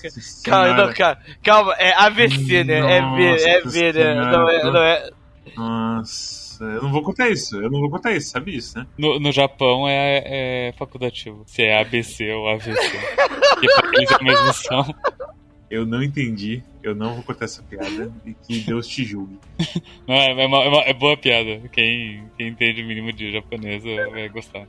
[0.44, 2.78] Calma, não, calma, calma, é ABC, né?
[2.78, 4.14] É B, é Nossa B, né?
[4.14, 5.11] Não é, não é.
[5.57, 8.87] Nossa, eu não vou contar isso, eu não vou contar isso, sabe isso, né?
[8.98, 10.22] No, no Japão é,
[10.68, 11.42] é facultativo.
[11.46, 12.72] Se é ABC ou AVC.
[13.50, 14.94] Porque pra eles é a mesma som.
[15.70, 19.38] Eu não entendi, eu não vou contar essa piada e que Deus te julgue.
[20.07, 21.61] Não, é, é, uma- é uma- é boa piada.
[21.72, 24.68] Quem, quem entende o mínimo de japonês vai gostar.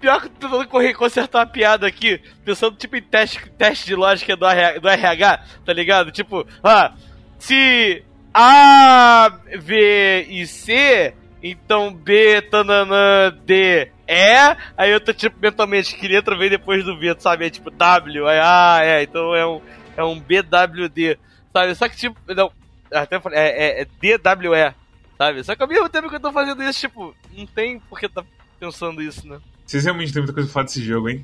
[0.00, 3.84] Pior que eu tô tentando correr, consertar uma piada aqui, pensando tipo em teste, teste
[3.84, 6.10] de lógica do, RH, do RH, tá ligado?
[6.12, 6.94] Tipo, ah,
[7.38, 8.02] se
[8.34, 9.30] A,
[9.64, 16.36] B e C, então B, tananã, D, E, aí eu tô tipo mentalmente, que letra
[16.36, 17.46] vem depois do B, sabe?
[17.46, 19.60] É tipo W, aí, ah, é, então é um,
[19.96, 21.18] é um BWD,
[21.52, 21.74] sabe?
[21.74, 22.50] Só que tipo, não,
[22.92, 24.74] até falei, é, é, é DWE,
[25.18, 25.44] sabe?
[25.44, 28.08] Só que ao mesmo tempo que eu tô fazendo isso, tipo, não tem por que
[28.08, 28.24] tá
[28.58, 29.38] pensando isso, né?
[29.66, 31.22] Vocês realmente têm muita coisa pra falar desse jogo, hein?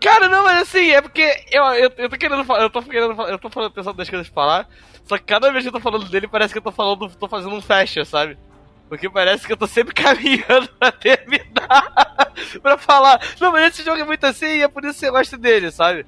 [0.00, 3.16] Cara, não, mas assim, é porque eu, eu, eu tô querendo falar, eu tô querendo
[3.16, 4.68] falar, eu tô falando, pensando das coisas pra falar,
[5.06, 7.26] só que cada vez que eu tô falando dele parece que eu tô falando, tô
[7.28, 8.36] fazendo um fecha, sabe?
[8.88, 14.00] Porque parece que eu tô sempre caminhando pra terminar, pra falar, não, mas esse jogo
[14.00, 16.04] é muito assim e é por isso que você gosta dele, sabe?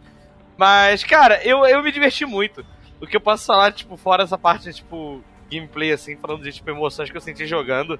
[0.56, 2.64] Mas, cara, eu, eu me diverti muito.
[3.00, 6.68] O que eu posso falar, tipo, fora essa parte, tipo, gameplay, assim, falando de, tipo,
[6.68, 7.98] emoções que eu senti jogando,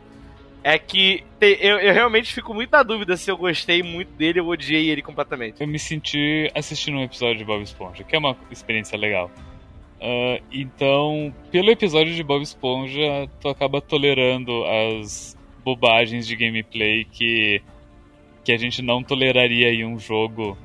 [0.65, 4.41] é que te- eu, eu realmente fico muito na dúvida se eu gostei muito dele
[4.41, 5.61] ou odiei ele completamente.
[5.61, 9.31] Eu me senti assistindo um episódio de Bob Esponja, que é uma experiência legal.
[10.01, 17.63] Ah, então, pelo episódio de Bob Esponja, tu acaba tolerando as bobagens de gameplay que,
[18.45, 20.57] que a gente não toleraria em um jogo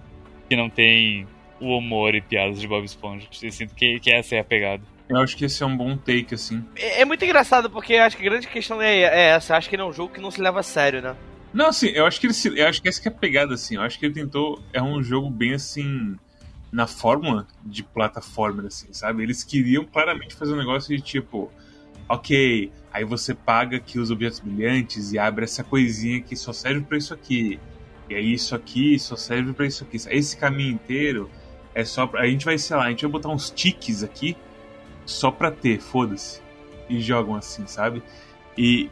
[0.47, 1.27] que não tem
[1.59, 3.27] o humor e piadas de Bob Esponja.
[3.41, 4.83] Eu sinto que, que essa é a pegada.
[5.09, 6.63] Eu acho que esse é um bom take, assim.
[6.75, 9.53] É, é muito engraçado porque acho que a grande questão é, é essa.
[9.53, 11.15] Eu acho que ele é um jogo que não se leva a sério, né?
[11.53, 13.53] Não, assim, eu acho que ele se, eu acho que essa que é a pegada,
[13.53, 13.75] assim.
[13.75, 14.61] Eu acho que ele tentou.
[14.71, 16.15] É um jogo bem assim.
[16.73, 19.21] Na fórmula de plataforma, assim, sabe?
[19.23, 21.51] Eles queriam claramente fazer um negócio de tipo.
[22.09, 26.81] ok, aí você paga aqui os objetos brilhantes e abre essa coisinha que só serve
[26.81, 27.59] para isso aqui.
[28.09, 29.97] E aí isso aqui só serve para isso aqui.
[30.09, 31.29] Esse caminho inteiro
[31.73, 32.21] é só pra...
[32.21, 34.35] A gente vai, sei lá, a gente vai botar uns tiques aqui
[35.05, 36.41] só pra ter, foda-se.
[36.89, 38.03] E jogam assim, sabe?
[38.57, 38.89] E.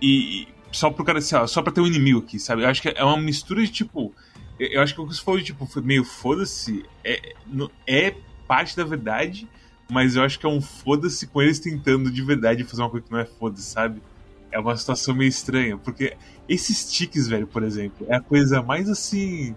[0.00, 0.48] E.
[0.70, 2.62] Só pro cara, sei lá, só pra ter um inimigo aqui, sabe?
[2.62, 4.14] Eu acho que é uma mistura de tipo.
[4.58, 6.84] Eu acho que o que você falou tipo, foi meio foda-se.
[7.04, 7.34] É,
[7.86, 8.14] é
[8.46, 9.48] parte da verdade,
[9.90, 13.06] mas eu acho que é um foda-se com eles tentando de verdade fazer uma coisa
[13.06, 14.02] que não é foda-se, sabe?
[14.50, 16.16] É uma situação meio estranha, porque
[16.48, 19.54] esses tiques, velho, por exemplo, é a coisa mais assim.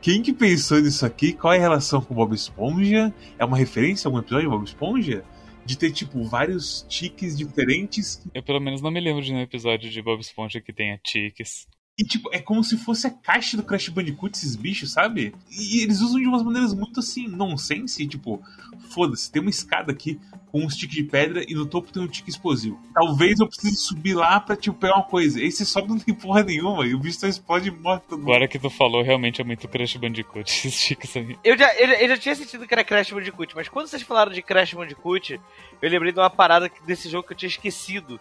[0.00, 1.32] Quem que pensou nisso aqui?
[1.32, 3.12] Qual é a relação com Bob Esponja?
[3.38, 5.24] É uma referência a algum episódio de Bob Esponja?
[5.64, 8.22] De ter, tipo, vários tiques diferentes.
[8.34, 11.66] Eu pelo menos não me lembro de um episódio de Bob Esponja que tenha tiques.
[11.96, 15.32] E, tipo, é como se fosse a caixa do Crash Bandicoot, esses bichos, sabe?
[15.48, 18.06] E eles usam de umas maneiras muito assim, nonsense.
[18.08, 18.42] Tipo,
[18.90, 20.18] foda-se, tem uma escada aqui
[20.50, 22.80] com um stick de pedra e no topo tem um tique explosivo.
[22.92, 25.38] Talvez eu precise subir lá pra, tipo, pegar uma coisa.
[25.38, 28.18] Aí você sobe não tem porra nenhuma e o bicho só explode e morre todo
[28.18, 28.30] mundo.
[28.30, 31.38] Agora que tu falou, realmente é muito Crash Bandicoot, esses tiques aí.
[31.44, 34.32] Eu já, eu, eu já tinha sentido que era Crash Bandicoot, mas quando vocês falaram
[34.32, 35.40] de Crash Bandicoot,
[35.80, 38.20] eu lembrei de uma parada desse jogo que eu tinha esquecido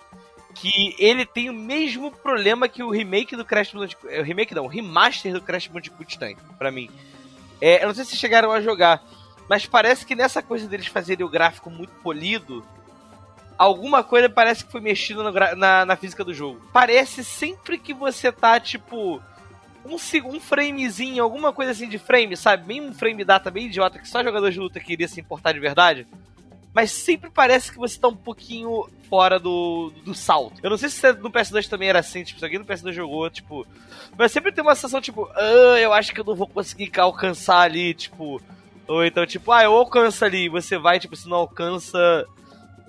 [0.53, 4.19] que ele tem o mesmo problema que o remake do Crash Bandicoot.
[4.19, 6.89] O remake não, o remaster do Crash Bandicoot tem, pra mim.
[7.59, 9.03] É, eu não sei se chegaram a jogar,
[9.49, 12.65] mas parece que nessa coisa deles fazerem o gráfico muito polido,
[13.57, 15.23] alguma coisa parece que foi mexida
[15.55, 16.61] na, na física do jogo.
[16.71, 19.21] Parece sempre que você tá, tipo,
[19.85, 22.65] um, um framezinho, alguma coisa assim de frame, sabe?
[22.65, 25.59] Bem um frame data bem idiota que só jogador de luta queria se importar de
[25.59, 26.05] verdade
[26.73, 30.59] mas sempre parece que você tá um pouquinho fora do, do salto.
[30.63, 33.29] Eu não sei se no PS2 também era assim, tipo, se alguém no PS2 jogou,
[33.29, 33.63] tipo.
[34.17, 37.59] Mas sempre tem uma sensação, tipo, ah, eu acho que eu não vou conseguir alcançar
[37.59, 38.41] ali, tipo.
[38.87, 42.25] Ou então, tipo, ah, eu alcanço ali, você vai, tipo, se não alcança.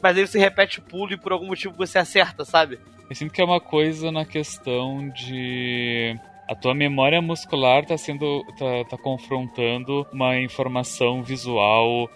[0.02, 2.80] Mas aí você repete o pulo e por algum motivo você acerta, sabe?
[3.10, 8.42] Eu sinto que é uma coisa na questão de a tua memória muscular tá sendo
[8.58, 12.08] tá, tá confrontando uma informação visual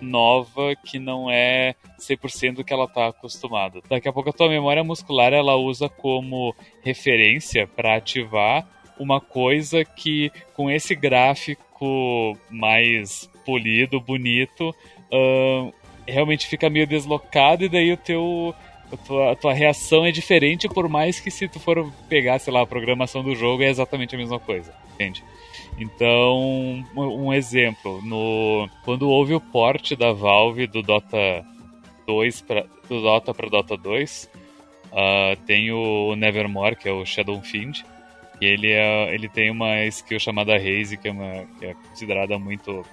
[0.00, 3.80] nova que não é 100% do que ela está acostumada.
[3.88, 8.66] Daqui a pouco a tua memória muscular ela usa como referência para ativar
[8.98, 14.74] uma coisa que com esse gráfico mais polido, bonito,
[15.10, 15.72] uh,
[16.06, 18.54] realmente fica meio deslocado e daí o teu
[18.92, 22.52] a tua, a tua, reação é diferente, por mais que se tu for pegar, sei
[22.52, 25.22] lá, a programação do jogo é exatamente a mesma coisa, entende?
[25.80, 31.42] Então, um exemplo, no quando houve o porte da Valve do Dota
[32.06, 34.30] 2 pra, do Dota para Dota 2,
[34.92, 37.82] uh, tem o Nevermore, que é o Shadowfiend,
[38.42, 42.38] e ele, é, ele tem uma skill chamada Haze, que é, uma, que é considerada
[42.38, 42.84] muito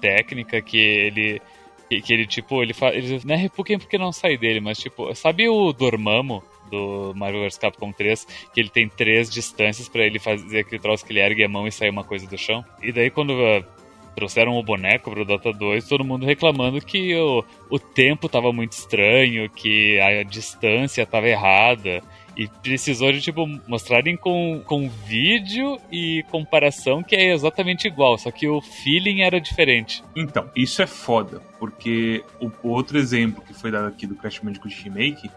[0.00, 1.42] técnica, que ele
[1.90, 5.14] que, ele tipo, ele faz, ele não é Repuken porque não sai dele, mas tipo,
[5.14, 6.42] sabe o Dormammu
[6.74, 11.04] do Marvel vs Capcom 3, que ele tem três distâncias para ele fazer aquele troço
[11.04, 12.64] que ele ergue a mão e sai uma coisa do chão.
[12.82, 13.64] E daí quando uh,
[14.14, 18.72] trouxeram o boneco pro Dota 2, todo mundo reclamando que o, o tempo tava muito
[18.72, 22.02] estranho, que a distância tava errada.
[22.36, 28.28] E precisou de, tipo, mostrarem com, com vídeo e comparação que é exatamente igual, só
[28.32, 30.02] que o feeling era diferente.
[30.16, 34.82] Então, isso é foda, porque o outro exemplo que foi dado aqui do Crash Bandicoot
[34.82, 35.30] Remake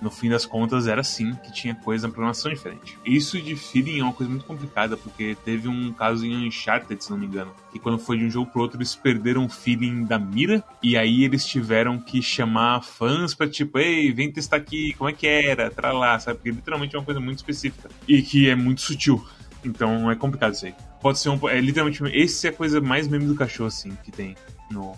[0.00, 2.98] no fim das contas era assim que tinha coisa na programação diferente.
[3.04, 7.10] Isso de feeling é uma coisa muito complicada, porque teve um caso em Uncharted, se
[7.10, 10.04] não me engano, que quando foi de um jogo pro outro eles perderam o feeling
[10.04, 14.94] da mira, e aí eles tiveram que chamar fãs pra tipo, ei, vem testar aqui,
[14.94, 16.38] como é que era, tra lá, sabe?
[16.38, 19.24] Porque literalmente é uma coisa muito específica e que é muito sutil.
[19.64, 20.74] Então é complicado isso aí.
[21.00, 21.48] Pode ser um.
[21.48, 22.02] É literalmente.
[22.12, 24.36] Esse é a coisa mais meme do cachorro, assim, que tem
[24.70, 24.96] no,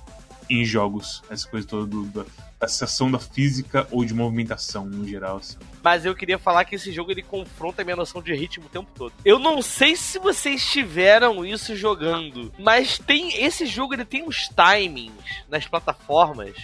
[0.51, 1.23] em jogos.
[1.31, 2.27] Essa coisa toda do, do
[2.61, 5.39] da sensação da física ou de movimentação no geral.
[5.39, 5.57] Assim.
[5.83, 8.69] Mas eu queria falar que esse jogo ele confronta a minha noção de ritmo o
[8.69, 9.15] tempo todo.
[9.25, 14.49] Eu não sei se vocês tiveram isso jogando, mas tem esse jogo ele tem uns
[14.49, 16.55] timings nas plataformas.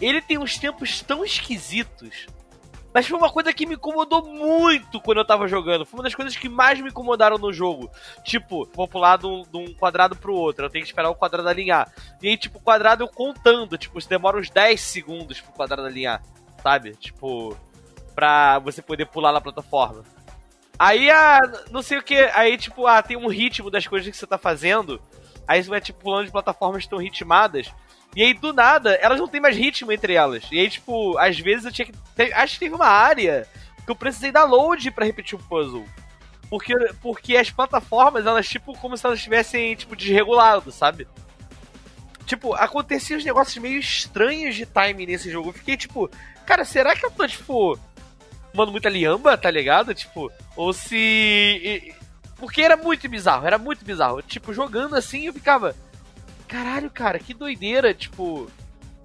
[0.00, 2.26] Ele tem uns tempos tão esquisitos
[2.96, 5.84] mas foi uma coisa que me incomodou muito quando eu tava jogando.
[5.84, 7.90] Foi uma das coisas que mais me incomodaram no jogo.
[8.24, 10.64] Tipo, vou pular de um, de um quadrado pro outro.
[10.64, 11.92] Eu tenho que esperar o quadrado alinhar.
[12.22, 13.76] E aí, tipo, o quadrado eu contando.
[13.76, 16.22] Tipo, isso demora uns 10 segundos pro quadrado alinhar.
[16.62, 16.92] Sabe?
[16.92, 17.54] Tipo,
[18.14, 20.02] pra você poder pular na plataforma.
[20.78, 22.16] Aí, ah, não sei o que.
[22.32, 25.02] Aí, tipo, ah, tem um ritmo das coisas que você tá fazendo.
[25.46, 27.70] Aí você vai, tipo, pulando de plataformas estão ritmadas.
[28.14, 30.44] E aí, do nada, elas não têm mais ritmo entre elas.
[30.50, 32.32] E aí, tipo, às vezes eu tinha que.
[32.32, 33.46] Acho que teve uma área
[33.84, 35.84] que eu precisei dar load pra repetir o puzzle.
[36.48, 41.06] Porque, porque as plataformas, elas, tipo, como se elas estivessem, tipo, desregulado, sabe?
[42.24, 45.50] Tipo, aconteciam uns negócios meio estranhos de time nesse jogo.
[45.50, 46.10] Eu fiquei tipo,
[46.44, 47.78] cara, será que eu tô, tipo,
[48.52, 49.94] tomando muita liamba, tá ligado?
[49.94, 51.94] Tipo, ou se.
[52.36, 54.22] Porque era muito bizarro, era muito bizarro.
[54.22, 55.74] Tipo, jogando assim, eu ficava.
[56.48, 58.48] Caralho, cara, que doideira, tipo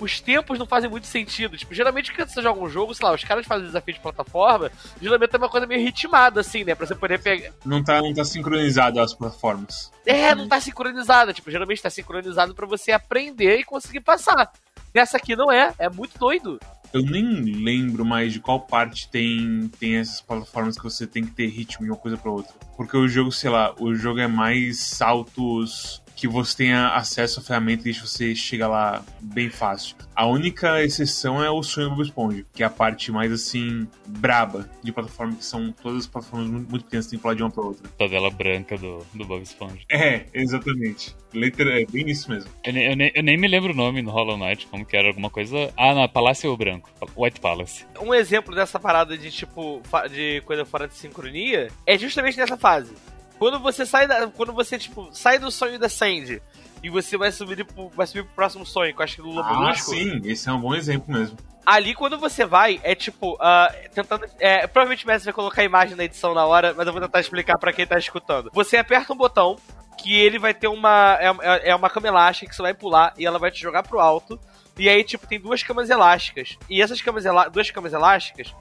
[0.04, 1.56] os tempos não fazem muito sentido.
[1.56, 4.72] Tipo, geralmente quando você joga um jogo, sei lá, os caras fazem desafio de plataforma,
[5.00, 6.74] geralmente é uma coisa meio ritmada, assim, né?
[6.76, 7.52] Pra você poder pegar.
[7.64, 9.92] Não tá, não tá sincronizado as plataformas.
[10.06, 11.34] É, não tá sincronizada.
[11.34, 14.52] Tipo, geralmente tá sincronizado para você aprender e conseguir passar.
[14.94, 16.60] Essa aqui não é, é muito doido.
[16.92, 21.32] Eu nem lembro mais de qual parte tem, tem essas plataformas que você tem que
[21.32, 22.54] ter ritmo de uma coisa para outra.
[22.76, 27.44] Porque o jogo, sei lá, o jogo é mais saltos que você tenha acesso à
[27.44, 29.96] ferramenta e você chega lá bem fácil.
[30.16, 33.88] A única exceção é o sonho do Bob Esponja, que é a parte mais assim,
[34.06, 37.50] braba de plataforma, que são todas as plataformas muito pequenas, tem que pular de uma
[37.50, 37.90] pra outra.
[37.98, 39.80] Tadela branca do, do Bob Esponja.
[39.90, 41.16] É, exatamente.
[41.34, 42.52] Letra, é bem isso mesmo.
[42.64, 45.08] Eu, eu, nem, eu nem me lembro o nome no Hollow Knight, como que era
[45.08, 45.74] alguma coisa.
[45.76, 46.88] Ah, não, Palácio Branco.
[47.18, 47.84] White Palace.
[48.00, 49.82] Um exemplo dessa parada de tipo,
[50.12, 52.94] de coisa fora de sincronia é justamente nessa fase.
[53.42, 56.40] Quando você sai da, quando você tipo sai do sonho da Sandy
[56.84, 59.30] e você vai subir pro, vai subir pro próximo sonho, que eu acho que do
[59.30, 61.40] Lobo Ah, sim, esse é um bom exemplo mesmo.
[61.66, 64.28] Ali, quando você vai, é tipo, uh, tentando.
[64.40, 67.02] É, provavelmente o Messi vai colocar a imagem na edição na hora, mas eu vou
[67.02, 68.52] tentar explicar para quem tá escutando.
[68.54, 69.56] Você aperta um botão
[69.98, 71.18] que ele vai ter uma.
[71.20, 74.00] É, é uma cama elástica que você vai pular e ela vai te jogar pro
[74.00, 74.40] alto.
[74.78, 76.60] E aí, tipo, tem duas camas elásticas.
[76.70, 78.54] E essas camas duas camas elásticas,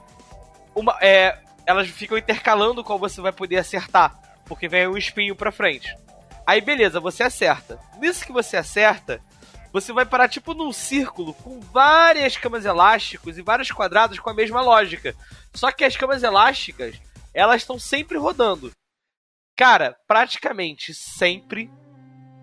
[0.75, 5.53] uma, é, elas ficam intercalando qual você vai poder acertar porque vem um espinho pra
[5.53, 5.97] frente.
[6.45, 7.79] Aí beleza, você acerta.
[8.01, 9.23] Nisso que você acerta,
[9.73, 14.35] você vai parar tipo num círculo com várias camas elásticos e vários quadrados com a
[14.35, 15.15] mesma lógica.
[15.55, 17.01] Só que as camas elásticas,
[17.33, 18.73] elas estão sempre rodando.
[19.57, 21.71] Cara, praticamente sempre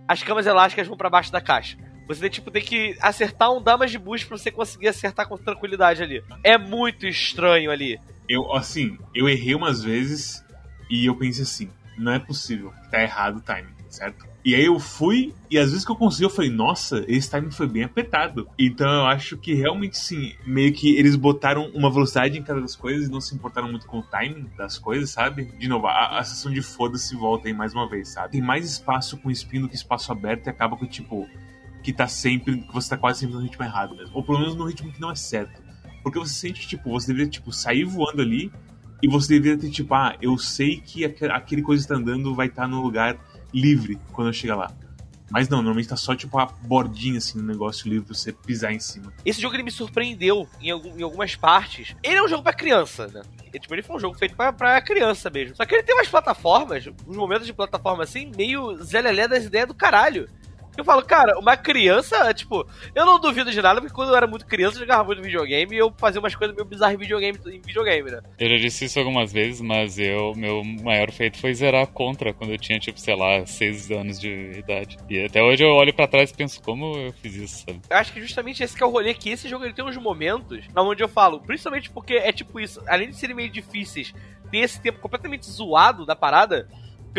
[0.07, 1.77] as camas elásticas vão para baixo da caixa.
[2.07, 5.37] Você tem, tipo, tem que acertar um damas de boost pra você conseguir acertar com
[5.37, 6.23] tranquilidade ali.
[6.41, 7.99] É muito estranho ali.
[8.29, 10.41] Eu, assim, eu errei umas vezes
[10.89, 14.25] e eu pensei assim, não é possível, tá errado o timing, certo?
[14.47, 17.51] E aí eu fui, e às vezes que eu consegui, eu falei, nossa, esse timing
[17.51, 18.47] foi bem apertado.
[18.57, 22.73] Então eu acho que realmente sim, meio que eles botaram uma velocidade em cada das
[22.73, 25.45] coisas e não se importaram muito com o timing das coisas, sabe?
[25.60, 28.31] De novo, a, a sessão de foda-se volta aí mais uma vez, sabe?
[28.31, 31.27] Tem mais espaço com spin do que espaço aberto e acaba com, tipo,
[31.83, 34.15] que tá sempre, que você tá quase sempre no ritmo errado mesmo.
[34.15, 35.62] Ou pelo menos no ritmo que não é certo.
[36.01, 38.49] Porque você sente, tipo, você deveria, tipo, sair voando ali
[39.01, 42.63] e você deveria ter, tipo, ah, eu sei que aquele coisa está andando vai estar
[42.63, 43.17] tá no lugar
[43.53, 44.71] livre quando eu chegar lá.
[45.29, 48.71] Mas não, normalmente tá só tipo a bordinha assim no negócio livre pra você pisar
[48.71, 49.12] em cima.
[49.25, 51.95] Esse jogo ele me surpreendeu em, em algumas partes.
[52.01, 53.21] Ele é um jogo para criança, né?
[53.60, 55.55] Tipo, ele foi um jogo feito pra, pra criança mesmo.
[55.55, 59.67] Só que ele tem umas plataformas, uns momentos de plataforma assim, meio zelelé das ideias
[59.67, 60.29] do caralho.
[60.77, 64.27] Eu falo, cara, uma criança, tipo, eu não duvido de nada, porque quando eu era
[64.27, 67.39] muito criança, eu jogava muito videogame e eu fazia umas coisas meio bizarras em videogame,
[67.47, 68.21] em videogame, né?
[68.37, 72.51] Eu já disse isso algumas vezes, mas eu, meu maior feito foi zerar contra quando
[72.51, 74.97] eu tinha, tipo, sei lá, 6 anos de idade.
[75.09, 77.81] E até hoje eu olho para trás e penso, como eu fiz isso, sabe?
[77.89, 79.97] Eu acho que justamente esse que é o rolê, que esse jogo ele tem uns
[79.97, 84.13] momentos onde eu falo, principalmente porque é tipo isso, além de serem meio difíceis,
[84.51, 86.67] tem esse tempo completamente zoado da parada,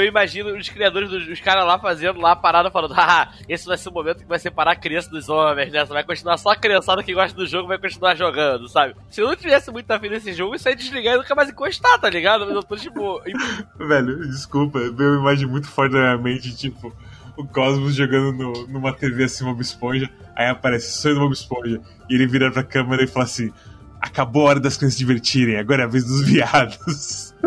[0.01, 3.67] eu imagino os criadores, dos, os caras lá fazendo lá a parada, falando: ah, esse
[3.67, 5.85] vai ser o momento que vai separar a criança dos homens, né?
[5.85, 8.95] Você vai continuar só a criançada que gosta do jogo vai continuar jogando, sabe?
[9.11, 11.99] Se eu não tivesse muito afim desse jogo, isso aí desligar e nunca mais encostar,
[11.99, 12.47] tá ligado?
[12.47, 13.21] Mas eu tô tipo.
[13.79, 16.95] Velho, desculpa, veio uma imagem muito forte na minha mente, tipo.
[17.37, 21.81] O Cosmos jogando no, numa TV assim, Bob Esponja, aí aparece sonho do Bob Esponja,
[22.11, 23.53] e ele vira pra câmera e fala assim:
[24.01, 27.35] Acabou a hora das crianças se divertirem, agora é a vez dos viados.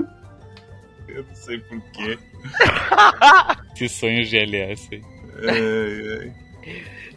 [1.08, 2.18] eu não sei porquê.
[3.76, 5.02] que sonho GLS, hein?
[5.48, 6.42] Ai, ai.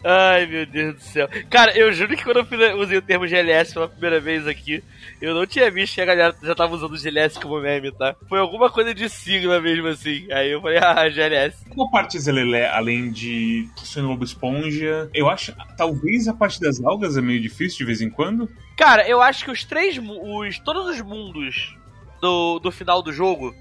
[0.07, 1.27] Ai, meu Deus do céu.
[1.49, 4.85] Cara, eu juro que quando eu usei o termo GLS pela primeira vez aqui,
[5.19, 8.15] eu não tinha visto que a galera já tava usando o GLS como meme, tá?
[8.29, 10.31] Foi alguma coisa de sigla mesmo assim.
[10.31, 11.65] Aí eu falei, ah, GLS.
[11.75, 15.09] Qual parte Zelelé, além de Sonho Lobo Esponja?
[15.15, 18.47] Eu acho, talvez a parte das algas é meio difícil de vez em quando.
[18.77, 21.79] Cara, eu acho que os três, os, todos os mundos
[22.21, 23.55] do, do final do jogo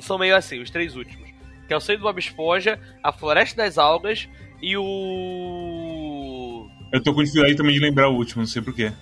[0.00, 1.28] são meio assim, os três últimos.
[1.66, 4.28] Que é o Sonho do Bob Esponja, a Floresta das Algas
[4.62, 6.68] e o.
[6.92, 8.92] Eu tô com dificuldade também de lembrar o último, não sei porquê.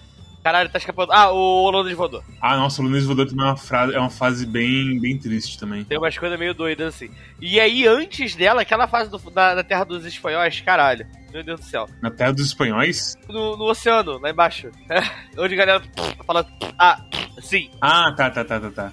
[0.46, 1.12] Caralho, tá escapando.
[1.12, 2.22] Ah, o Londres Voador.
[2.40, 5.58] Ah, nossa, o Londres Voador também é uma, frase, é uma fase bem, bem triste
[5.58, 5.82] também.
[5.82, 7.10] Tem umas coisas meio doidas assim.
[7.40, 11.04] E aí, antes dela, aquela fase do, da, da Terra dos Espanhóis, caralho.
[11.32, 11.88] Meu Deus do céu.
[12.00, 13.16] Na Terra dos Espanhóis?
[13.28, 14.70] No, no oceano, lá embaixo.
[15.36, 15.82] Onde a galera
[16.24, 16.46] fala.
[16.78, 17.04] Ah,
[17.40, 17.68] sim.
[17.80, 18.92] Ah, tá, tá, tá, tá, tá.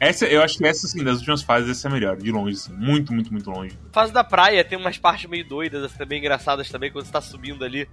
[0.00, 2.56] Essa, eu acho que essa, assim, das últimas fases, essa é a melhor, de longe,
[2.56, 2.72] assim.
[2.72, 3.76] Muito, muito, muito longe.
[3.92, 7.20] Fase da praia tem umas partes meio doidas, assim, também engraçadas também, quando você tá
[7.20, 7.88] subindo ali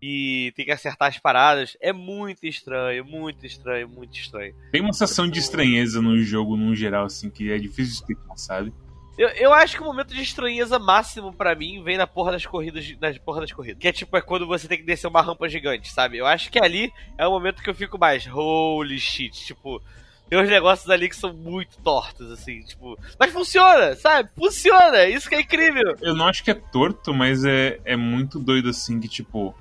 [0.00, 1.76] e tem que acertar as paradas.
[1.80, 4.54] É muito estranho, muito estranho, muito estranho.
[4.72, 8.36] Tem uma sensação de estranheza no jogo, no geral, assim, que é difícil de explicar,
[8.36, 8.72] sabe?
[9.18, 12.44] Eu, eu acho que o momento de estranheza máximo pra mim vem na porra das
[12.44, 13.80] corridas, nas porra das corridas.
[13.80, 16.18] Que é tipo, é quando você tem que descer uma rampa gigante, sabe?
[16.18, 19.82] Eu acho que ali é o momento que eu fico mais, holy shit, tipo...
[20.28, 22.98] Tem uns negócios ali que são muito tortos, assim, tipo.
[23.18, 24.28] Mas funciona, sabe?
[24.36, 25.04] Funciona!
[25.06, 25.94] Isso que é incrível!
[26.00, 29.54] Eu não acho que é torto, mas é, é muito doido, assim, que, tipo.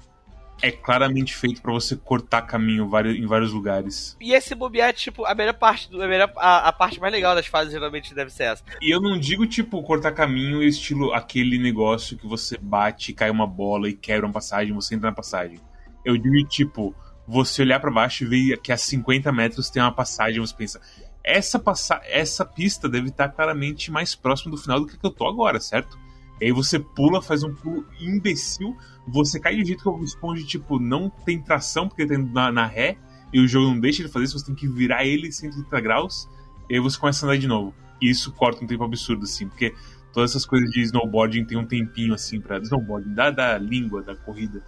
[0.61, 4.15] É claramente feito pra você cortar caminho em vários lugares.
[4.21, 6.01] E esse bobear, tipo, a melhor parte do.
[6.01, 8.63] A, melhor, a, a parte mais legal das fases geralmente deve ser essa.
[8.81, 13.45] E eu não digo, tipo, cortar caminho estilo aquele negócio que você bate, cai uma
[13.45, 15.59] bola e quebra uma passagem, você entra na passagem.
[16.05, 16.95] Eu digo, tipo,
[17.27, 20.79] você olhar pra baixo e ver que a 50 metros tem uma passagem, você pensa,
[21.23, 25.11] essa, passa essa pista deve estar claramente mais próximo do final do que que eu
[25.11, 25.97] tô agora, certo?
[26.39, 28.75] E aí você pula, faz um pulo imbecil,
[29.07, 32.51] você cai de um jeito que o esponja, tipo, não tem tração, porque tá na,
[32.51, 32.97] na ré,
[33.33, 36.29] e o jogo não deixa ele fazer isso, você tem que virar ele 130 graus,
[36.69, 37.73] e aí você começa a andar de novo.
[38.01, 39.73] E isso corta um tempo absurdo, assim, porque
[40.13, 42.59] todas essas coisas de snowboarding tem um tempinho, assim, pra.
[42.59, 44.61] Snowboarding, da, da língua da corrida,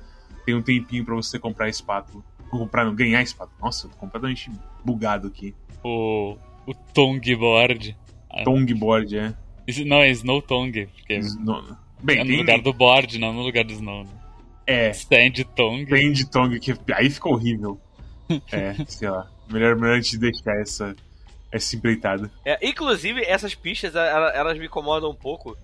[0.46, 2.24] tem um tempinho pra você comprar espátula.
[2.50, 3.58] Comprar, não, ganhar espátula.
[3.62, 4.52] Nossa, eu tô completamente
[4.84, 5.54] bugado aqui.
[5.84, 7.96] O, o Tongboard.
[8.44, 9.34] Tongboard, é.
[9.86, 12.38] Não, é Snow Tong, porque é Sno- Bem, no tem.
[12.38, 14.04] lugar do board, não no lugar do Snow.
[14.04, 14.10] Né?
[14.66, 15.86] É, Stand Tong.
[15.86, 16.74] tem de Tong que.
[16.94, 17.80] Aí fica horrível.
[18.52, 19.26] É, sei lá.
[19.50, 20.94] Melhor, melhor a gente deixar essa,
[21.50, 22.30] essa empreitada.
[22.44, 25.58] É, inclusive, essas pistas, ela- elas me incomodam um pouco.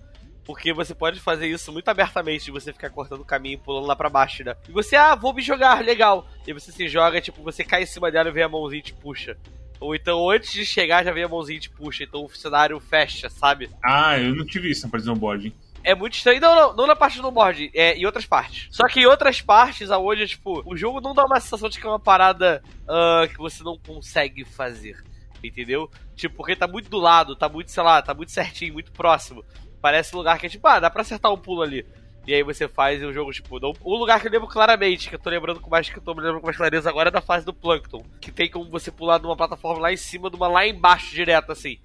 [0.44, 3.86] Porque você pode fazer isso muito abertamente, de você ficar cortando o caminho e pulando
[3.86, 4.54] lá pra baixo, né?
[4.68, 6.28] E você, ah, vou me jogar, legal.
[6.46, 8.82] E você se joga, tipo, você cai em cima dela e vem a mãozinha e
[8.82, 9.36] te puxa.
[9.80, 12.04] Ou então, antes de chegar, já vem a mãozinha e te puxa.
[12.04, 13.70] Então o cenário fecha, sabe?
[13.82, 15.52] Ah, eu não tive isso na parte de snowboarding.
[15.82, 16.40] É muito estranho.
[16.40, 18.68] Não, não, não na parte do snowboard, é em outras partes.
[18.70, 21.86] Só que em outras partes, aonde, tipo, o jogo não dá uma sensação de que
[21.86, 24.96] é uma parada ah, que você não consegue fazer.
[25.42, 25.90] Entendeu?
[26.16, 29.44] Tipo, porque tá muito do lado, tá muito, sei lá, tá muito certinho, muito próximo.
[29.84, 31.84] Parece um lugar que é tipo, ah, dá pra acertar um pulo ali.
[32.26, 33.54] E aí você faz e o jogo, tipo,
[33.84, 36.14] um lugar que eu lembro claramente, que eu tô lembrando com mais que eu tô
[36.14, 38.02] me lembrando com mais clareza agora é da fase do Plankton.
[38.18, 41.52] Que tem como você pular numa plataforma lá em cima, de uma lá embaixo, direto,
[41.52, 41.76] assim.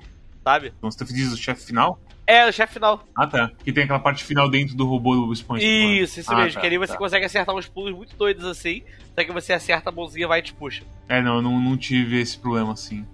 [0.46, 0.72] Sabe?
[0.78, 2.00] Então você diz o chefe final?
[2.26, 3.04] É, o chefe final.
[3.14, 3.52] Ah, tá.
[3.66, 5.66] Que tem aquela parte final dentro do robô do Bob Esponja.
[5.66, 6.54] Isso, isso Ah, mesmo.
[6.54, 6.98] tá, que ali você tá.
[6.98, 8.82] consegue acertar uns pulos muito doidos assim.
[9.14, 10.84] Só que você acerta a mãozinha vai e te puxa.
[11.10, 13.06] É, não, eu não, não tive esse problema assim.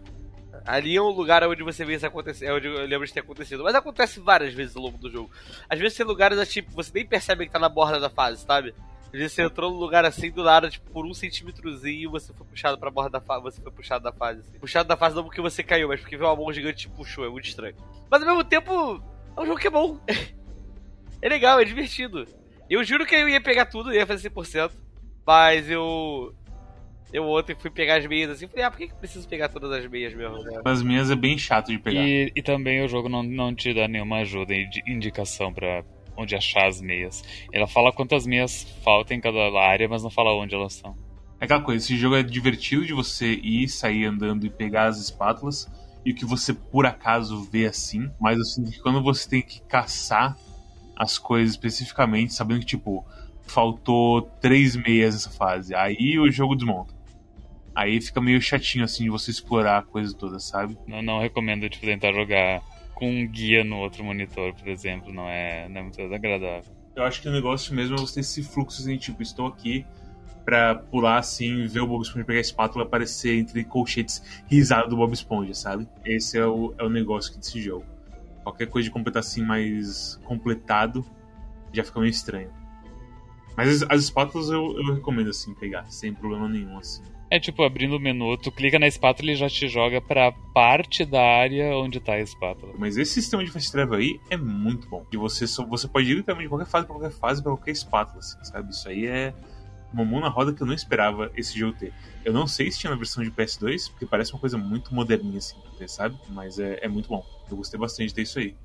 [0.66, 3.20] Ali é um lugar onde você vê isso acontecer, é onde eu lembro de ter
[3.20, 3.64] acontecido.
[3.64, 5.30] Mas acontece várias vezes ao longo do jogo.
[5.70, 8.44] Às vezes tem lugares assim, tipo, você nem percebe que tá na borda da fase,
[8.44, 8.74] sabe?
[9.06, 12.48] Às vezes você entrou num lugar assim, do nada, tipo, por um centímetrozinho, você foi
[12.48, 14.40] puxado pra borda da fase, você foi puxado da fase.
[14.40, 14.60] assim.
[14.60, 16.96] Puxado da fase não porque você caiu, mas porque veio uma mão gigante e te
[16.96, 17.76] puxou, é muito estranho.
[18.10, 19.02] Mas ao mesmo tempo,
[19.38, 20.00] é um jogo que é bom.
[21.22, 22.28] é legal, é divertido.
[22.68, 24.72] Eu juro que eu ia pegar tudo, ia fazer 100%.
[25.26, 26.34] Mas eu.
[27.14, 29.50] Eu ontem fui pegar as meias assim, falei, ah, por que que eu preciso pegar
[29.50, 30.38] todas as meias mesmo?
[30.44, 30.62] né?
[30.66, 32.02] As minhas é bem chato de pegar.
[32.02, 35.84] E, e também o jogo não, não te dá nenhuma ajuda e indicação pra
[36.18, 37.24] onde achar as meias.
[37.52, 40.96] Ela fala quantas meias faltam em cada área, mas não fala onde elas são.
[41.40, 44.98] É aquela coisa, esse jogo é divertido de você ir, sair andando e pegar as
[45.00, 45.68] espátulas.
[46.06, 48.10] E o que você por acaso vê assim.
[48.20, 50.38] Mas eu sinto que quando você tem que caçar
[50.96, 53.06] as coisas especificamente, sabendo que, tipo,
[53.44, 55.76] faltou três meias nessa fase.
[55.76, 56.95] Aí o jogo desmonta.
[57.76, 60.78] Aí fica meio chatinho assim de você explorar a coisa toda, sabe?
[60.88, 62.62] Não, não recomendo tipo, tentar jogar
[62.94, 65.14] com um guia no outro monitor, por exemplo.
[65.14, 66.74] Não é, não é muito agradável.
[66.96, 69.86] Eu acho que o negócio mesmo é você ter esse fluxo assim, tipo, estou aqui
[70.46, 74.90] pra pular assim, ver o Bob Esponja pegar a espátula e aparecer entre colchetes risado
[74.90, 75.90] do Bob Esponja, sabe?
[76.06, 77.86] Esse é o, é o negócio aqui desse jogo.
[78.44, 81.04] Qualquer coisa de completar assim mais completado
[81.74, 82.50] já fica meio estranho.
[83.58, 87.02] Mas as, as espátulas eu, eu recomendo assim pegar, sem problema nenhum, assim.
[87.30, 91.04] É tipo, abrindo o menu, tu clica na espátula e já te joga pra parte
[91.04, 92.74] da área onde tá a espátula.
[92.78, 95.06] Mas esse sistema de fast travel aí é muito bom.
[95.12, 97.72] E você, só, você pode ir literalmente de qualquer fase pra qualquer fase, pra qualquer
[97.72, 98.70] espátula, assim, sabe?
[98.70, 99.34] Isso aí é
[99.92, 101.92] uma mão na roda que eu não esperava esse jogo ter.
[102.24, 105.40] Eu não sei se tinha na versão de PS2, porque parece uma coisa muito moderninha,
[105.40, 106.16] assim, ter, sabe?
[106.30, 107.26] Mas é, é muito bom.
[107.50, 108.56] Eu gostei bastante de ter isso aí.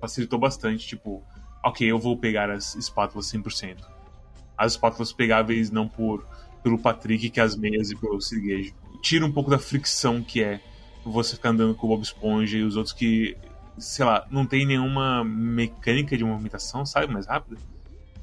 [0.00, 1.24] Facilitou bastante, tipo,
[1.64, 3.78] ok, eu vou pegar as espátulas 100%.
[4.56, 6.24] As espátulas pegáveis não por
[6.64, 8.74] pelo Patrick, que é as meias e pelo Siriguejo.
[9.02, 10.60] Tira um pouco da fricção que é
[11.04, 13.36] você ficar andando com o Bob Esponja e os outros que,
[13.76, 17.12] sei lá, não tem nenhuma mecânica de movimentação, sabe?
[17.12, 17.58] Mais rápida.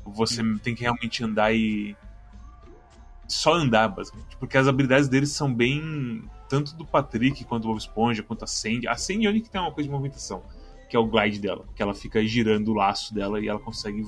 [0.04, 1.96] Você tem que realmente andar e
[3.28, 4.36] só andar, basicamente.
[4.38, 6.24] Porque as habilidades deles são bem.
[6.50, 8.88] Tanto do Patrick quanto do Bob Esponja, quanto a Sandy.
[8.88, 10.44] A Sandy é a única que tem uma coisa de movimentação,
[10.90, 11.64] que é o glide dela.
[11.76, 14.04] Que ela fica girando o laço dela e ela consegue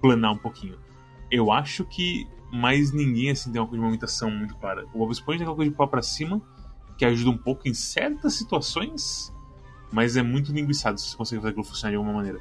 [0.00, 0.78] planar um pouquinho.
[1.30, 4.84] Eu acho que mais ninguém assim tem uma coisa de movimentação muito clara.
[4.92, 6.40] O Bob Esponja tem aquela coisa de pau pra cima,
[6.96, 9.32] que ajuda um pouco em certas situações,
[9.92, 12.40] mas é muito linguiçado se você consegue fazer aquilo funcionar de alguma maneira.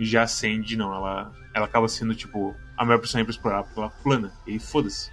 [0.00, 3.80] Já a Sandy, não, ela, ela acaba sendo, tipo, a melhor personagem pra explorar, porque
[3.80, 5.10] ela plana, e aí foda-se.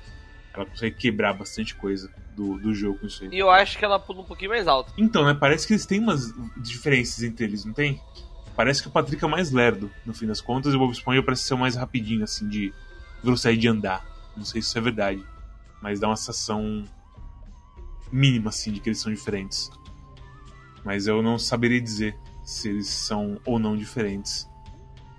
[0.54, 3.30] Ela consegue quebrar bastante coisa do, do jogo com isso aí.
[3.32, 4.94] E eu acho que ela pula um pouquinho mais alto.
[4.98, 8.00] Então, né, parece que eles têm umas diferenças entre eles, não tem?
[8.56, 11.24] Parece que o Patrick é mais lerdo, no fim das contas, e o Bob Esponja
[11.24, 12.74] parece ser o mais rapidinho, assim, de
[13.24, 14.06] velocidade de andar.
[14.36, 15.26] Não sei se isso é verdade,
[15.82, 16.84] mas dá uma sensação
[18.12, 19.70] mínima, assim, de que eles são diferentes.
[20.84, 24.48] Mas eu não saberia dizer se eles são ou não diferentes.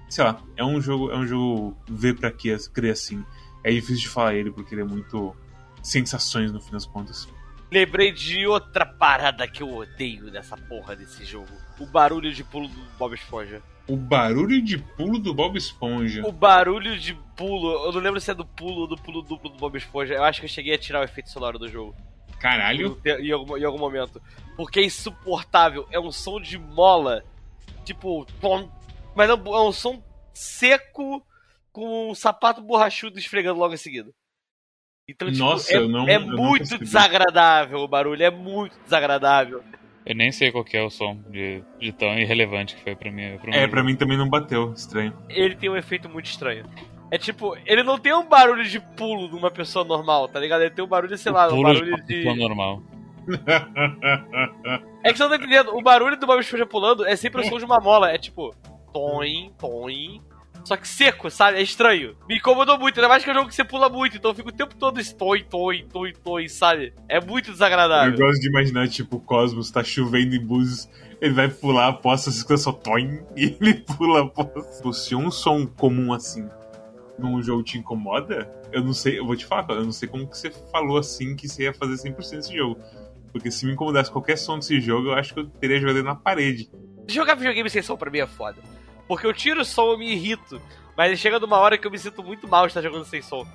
[0.09, 3.25] Sei lá, é um jogo, é um jogo ver pra que crer assim.
[3.65, 5.35] É difícil de falar ele porque ele é muito
[5.83, 7.29] sensações no fim das contas.
[7.71, 11.51] Lembrei de outra parada que eu odeio nessa porra desse jogo.
[11.81, 13.61] O barulho de pulo do Bob Esponja.
[13.89, 16.27] O barulho de pulo do Bob Esponja.
[16.27, 19.49] O barulho de pulo, eu não lembro se é do pulo ou do pulo duplo
[19.51, 20.15] do Bob Esponja.
[20.15, 21.95] Eu acho que eu cheguei a tirar o efeito sonoro do jogo.
[22.41, 23.01] Caralho.
[23.05, 24.21] Em algum, em algum momento.
[24.57, 25.87] Porque é insuportável.
[25.93, 27.23] É um som de mola.
[27.85, 28.69] Tipo, tom,
[29.15, 30.03] mas é um, é um som
[30.35, 31.25] seco
[31.73, 34.11] com um sapato borrachudo esfregando logo em seguida.
[35.09, 39.63] Então, tipo, Nossa, é, eu não- é muito desagradável o barulho, é muito desagradável.
[40.07, 43.11] Eu nem sei qual que é o som de, de tão irrelevante que foi pra
[43.11, 43.37] mim.
[43.39, 45.13] Pra É, pra mim também não bateu, estranho.
[45.29, 46.65] Ele tem um efeito muito estranho.
[47.11, 50.61] É tipo, ele não tem um barulho de pulo de uma pessoa normal, tá ligado?
[50.63, 52.23] Ele tem um barulho, sei lá, um barulho de de.
[52.23, 52.83] plano normal.
[55.03, 57.45] É que você não tá entendendo, o barulho do Bob Esponja pulando é sempre o
[57.45, 58.11] som de uma mola.
[58.11, 58.53] É tipo,
[58.93, 60.21] toim, toim.
[60.67, 61.59] Só que seco, sabe?
[61.59, 62.17] É estranho.
[62.29, 64.35] Me incomodou muito, ainda mais que é um jogo que você pula muito, então eu
[64.35, 66.93] fico o tempo todo esse toim, toim, toim, toim, sabe?
[67.09, 68.19] É muito Eu desagradável.
[68.19, 70.89] gosto de imaginar, tipo, o Cosmos tá chovendo em Búzios,
[71.21, 74.93] ele vai pular a poça, você escuta só toim, e ele pula a poça.
[74.93, 76.49] Se um som comum assim
[77.17, 80.27] num jogo te incomoda, eu não sei, eu vou te falar, eu não sei como
[80.27, 82.77] que você falou assim que você ia fazer 100% desse jogo.
[83.31, 86.07] Porque se me incomodasse qualquer som desse jogo, eu acho que eu teria jogado ele
[86.07, 86.69] na parede.
[87.07, 88.57] Jogar videogame sem som pra mim é foda.
[89.07, 90.61] Porque eu tiro o som, eu me irrito.
[90.97, 93.47] Mas chega numa hora que eu me sinto muito mal de estar jogando sem som.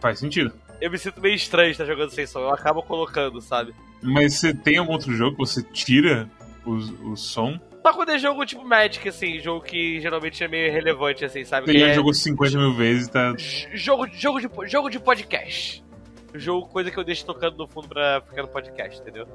[0.00, 0.52] Faz sentido.
[0.80, 2.40] Eu me sinto meio estranho de estar jogando sem som.
[2.40, 3.72] Eu acabo colocando, sabe?
[4.02, 6.28] Mas você tem algum outro jogo que você tira
[6.66, 7.58] o, o som?
[7.84, 11.66] Só quando é jogo tipo Magic, assim, jogo que geralmente é meio relevante, assim, sabe?
[11.66, 13.34] Você já é jogou 50 mil vezes, tá?
[13.72, 15.84] jogo, jogo, de, jogo de podcast.
[16.34, 19.26] Jogo, coisa que eu deixo tocando no fundo pra ficar no podcast, entendeu?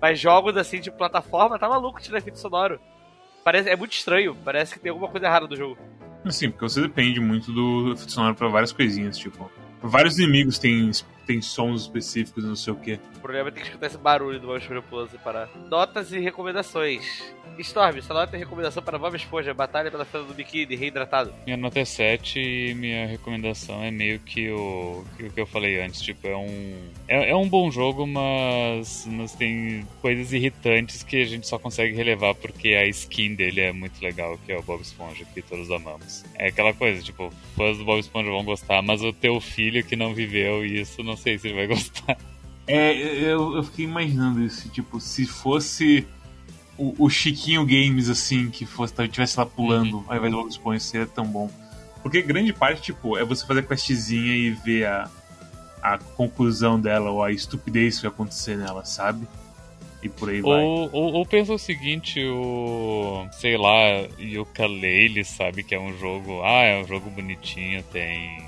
[0.00, 2.80] Mas jogos assim de plataforma, tá maluco tirar efeito sonoro.
[3.44, 5.78] Parece, é muito estranho, parece que tem alguma coisa errada no jogo.
[6.24, 9.50] Assim, porque você depende muito do sonoro pra várias coisinhas, tipo.
[9.82, 10.90] Vários inimigos têm,
[11.30, 12.98] têm sons específicos, não sei o quê.
[13.16, 15.48] O problema é ter que escutar esse barulho do Bob Esponja pulando sem parar.
[15.68, 17.32] Notas e recomendações.
[17.58, 21.32] Storm, sua nota e recomendação para Bob Esponja, Batalha pela Fenda do Biquíni, reidratado.
[21.44, 25.46] Minha nota é 7 e minha recomendação é meio que o, que o que eu
[25.46, 26.00] falei antes.
[26.00, 26.90] Tipo, é um.
[27.06, 31.94] É, é um bom jogo, mas, mas tem coisas irritantes que a gente só consegue
[31.94, 35.70] relevar porque a skin dele é muito legal, que é o Bob Esponja, que todos
[35.70, 36.24] amamos.
[36.36, 39.96] É aquela coisa, tipo, fãs do Bob Esponja vão gostar, mas o teu filho que
[39.96, 42.16] não viveu isso, não sei se ele vai gostar.
[42.66, 46.06] É, eu, eu fiquei imaginando isso, tipo, se fosse
[46.78, 50.80] o, o Chiquinho Games, assim, que fosse, tivesse lá pulando ao invés do Bob Esponja,
[50.80, 51.50] seria tão bom.
[52.02, 55.10] Porque grande parte, tipo, é você fazer a questzinha e ver a,
[55.82, 59.26] a conclusão dela, ou a estupidez que vai acontecer nela, sabe?
[60.02, 60.62] E por aí vai.
[60.62, 63.26] Ou, ou, ou pensa o seguinte, o.
[63.32, 65.62] sei lá, Yooka-Laylee, sabe?
[65.62, 66.42] Que é um jogo.
[66.42, 68.42] Ah, é um jogo bonitinho, tem.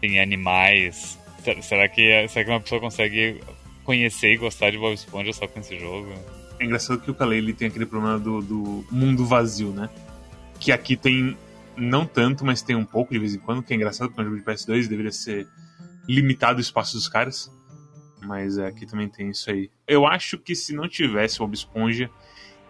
[0.00, 1.16] tem animais.
[1.44, 3.40] Ser- Será que, será que uma pessoa consegue
[3.84, 6.12] conhecer e gostar de Bob Esponja só com esse jogo?
[6.58, 9.90] É engraçado que o Kalele tem aquele problema do, do mundo vazio, né?
[10.58, 11.36] Que aqui tem
[11.76, 14.24] não tanto, mas tem um pouco de vez em quando, que é engraçado porque é
[14.24, 15.46] um jogo de PS2 deveria ser
[16.08, 17.52] limitado o espaço dos caras.
[18.22, 19.70] Mas é, aqui também tem isso aí.
[19.86, 22.08] Eu acho que se não tivesse Bob Esponja,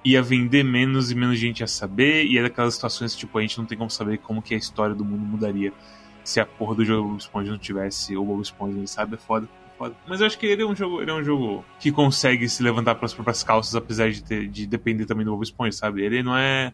[0.05, 3.59] ia vender menos e menos gente ia saber, e é daquelas situações tipo, a gente
[3.59, 5.73] não tem como saber como que a história do mundo mudaria
[6.25, 9.15] se a porra do jogo do Bob Esponja não tivesse o Bob Esponja, sabe?
[9.15, 9.47] É foda.
[9.47, 9.95] é foda.
[10.07, 12.63] Mas eu acho que ele é um jogo, ele é um jogo que consegue se
[12.63, 16.03] levantar pelas próprias calças, apesar de, ter, de depender também do Bob Esponja, sabe?
[16.03, 16.73] Ele não é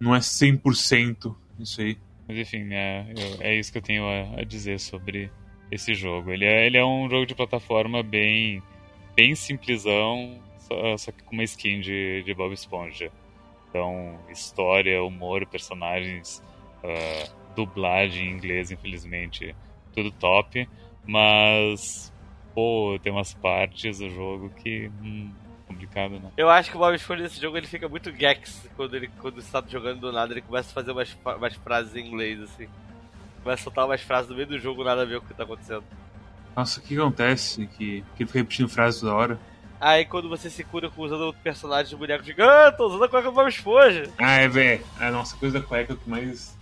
[0.00, 1.98] não é 100% isso aí.
[2.28, 5.30] Mas enfim, é, eu- é isso que eu tenho a, a dizer sobre
[5.70, 6.30] esse jogo.
[6.30, 8.62] Ele é, ele é um jogo de plataforma bem,
[9.16, 13.10] bem simplesão, só, só que com uma skin de, de Bob Esponja.
[13.68, 16.42] Então, história, humor, personagens,
[16.84, 17.28] ah,
[17.58, 19.54] dublagem em inglês, infelizmente,
[19.94, 20.68] tudo top.
[21.04, 22.12] Mas,
[22.54, 24.90] pô, tem umas partes do jogo que.
[25.02, 25.32] Hum,
[25.66, 26.30] complicado, né?
[26.36, 29.42] Eu acho que o Bob Esponja nesse jogo ele fica muito gex quando ele quando
[29.42, 32.68] você tá jogando do nada, ele começa a fazer umas, umas frases em inglês, assim.
[33.42, 35.34] Começa a soltar umas frases no meio do jogo, nada a ver com o que
[35.34, 35.84] tá acontecendo.
[36.56, 37.66] Nossa, o que acontece?
[37.66, 39.38] Que, que ele fica repetindo frases toda hora.
[39.80, 43.04] Aí quando você se cura com usando outro personagem de boneco de ah, tô usando
[43.04, 44.10] a cueca do Bob Esponja.
[44.18, 44.84] Ah, é, velho.
[44.98, 46.57] A nossa coisa da cueca é o que mais.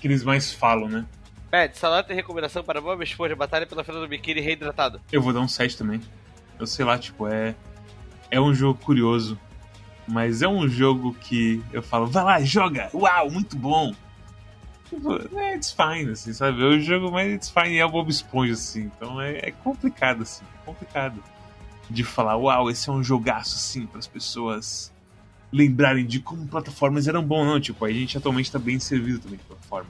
[0.00, 1.06] Que eles mais falam, né?
[1.50, 5.00] Pede, salário tem recomendação para Bob Esponja, batalha pela fila do biquíni reidratado.
[5.10, 6.00] Eu vou dar um 7 também.
[6.58, 7.54] Eu sei lá, tipo, é.
[8.30, 9.38] É um jogo curioso.
[10.06, 12.90] Mas é um jogo que eu falo, vai lá, joga!
[12.94, 13.94] Uau, muito bom!
[14.88, 16.62] Tipo, é, it's fine, assim, sabe?
[16.62, 18.90] É um jogo, mas it's fine é o Bob Esponja, assim.
[18.96, 20.44] Então é, é complicado, assim.
[20.44, 21.22] É complicado.
[21.90, 24.92] De falar, uau, esse é um jogaço, assim, para as pessoas
[25.52, 27.60] lembrarem de como plataformas eram bom, não.
[27.60, 29.88] Tipo, a gente atualmente tá bem servido também de plataforma.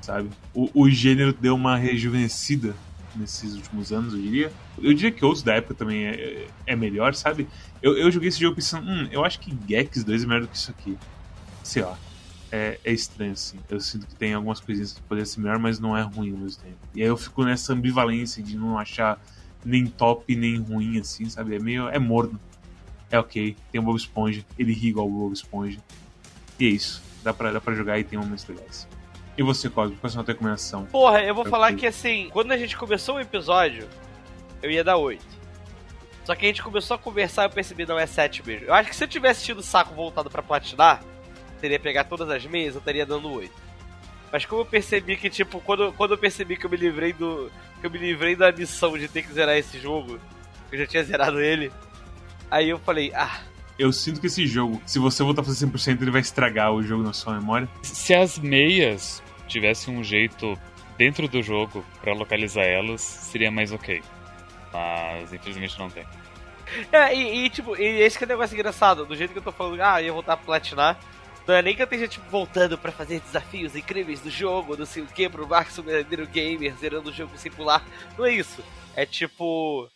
[0.00, 0.30] Sabe?
[0.54, 2.74] O, o gênero deu uma rejuvenescida
[3.16, 4.52] nesses últimos anos, eu diria.
[4.78, 7.48] Eu diria que outros da época também é, é melhor, sabe?
[7.82, 10.48] Eu, eu joguei esse jogo pensando, hum, eu acho que Gex 2 é melhor do
[10.48, 10.96] que isso aqui.
[11.62, 11.98] Sei lá.
[12.52, 13.58] É, é estranho, assim.
[13.68, 16.38] Eu sinto que tem algumas coisinhas que poderiam ser melhor, mas não é ruim ao
[16.38, 16.76] mesmo tempo.
[16.94, 19.20] E aí eu fico nessa ambivalência de não achar
[19.64, 21.56] nem top nem ruim, assim, sabe?
[21.56, 21.88] É meio.
[21.88, 22.38] É morno.
[23.10, 23.56] É ok.
[23.70, 24.44] Tem o Bob Esponja.
[24.58, 25.78] Ele ri igual o Bob Esponja.
[26.58, 27.02] E é isso.
[27.22, 28.88] Dá pra, dá pra jogar e tem momentos legais.
[29.36, 30.86] E você, Cosmo, qual é a sua recomendação?
[30.86, 33.86] Porra, eu vou falar que assim, quando a gente começou o episódio,
[34.62, 35.22] eu ia dar 8.
[36.24, 38.66] Só que a gente começou a conversar e eu percebi não é 7 mesmo.
[38.66, 41.02] Eu acho que se eu tivesse tido o saco voltado para platinar,
[41.60, 43.52] teria pegar todas as meias, eu estaria dando 8.
[44.32, 47.50] Mas como eu percebi que, tipo, quando, quando eu percebi que eu me livrei do.
[47.80, 50.18] que eu me livrei da missão de ter que zerar esse jogo,
[50.68, 51.70] que eu já tinha zerado ele,
[52.50, 53.40] aí eu falei, ah.
[53.78, 56.82] Eu sinto que esse jogo, se você voltar a fazer 100%, ele vai estragar o
[56.82, 57.68] jogo na sua memória.
[57.82, 60.58] Se as meias tivesse um jeito
[60.96, 64.02] dentro do jogo para localizar elas, seria mais ok.
[64.72, 66.06] Mas infelizmente não tem.
[66.90, 69.42] É, e, e, tipo, e esse que é o negócio engraçado, do jeito que eu
[69.42, 70.98] tô falando, ah, ia voltar a platinar.
[71.46, 74.84] Não é nem que eu esteja, tipo, voltando para fazer desafios incríveis do jogo, não
[74.84, 77.84] sei o que, pro Max verdadeiro gamer, zerando o jogo sem pular.
[78.18, 78.64] Não é isso.
[78.96, 79.88] É tipo.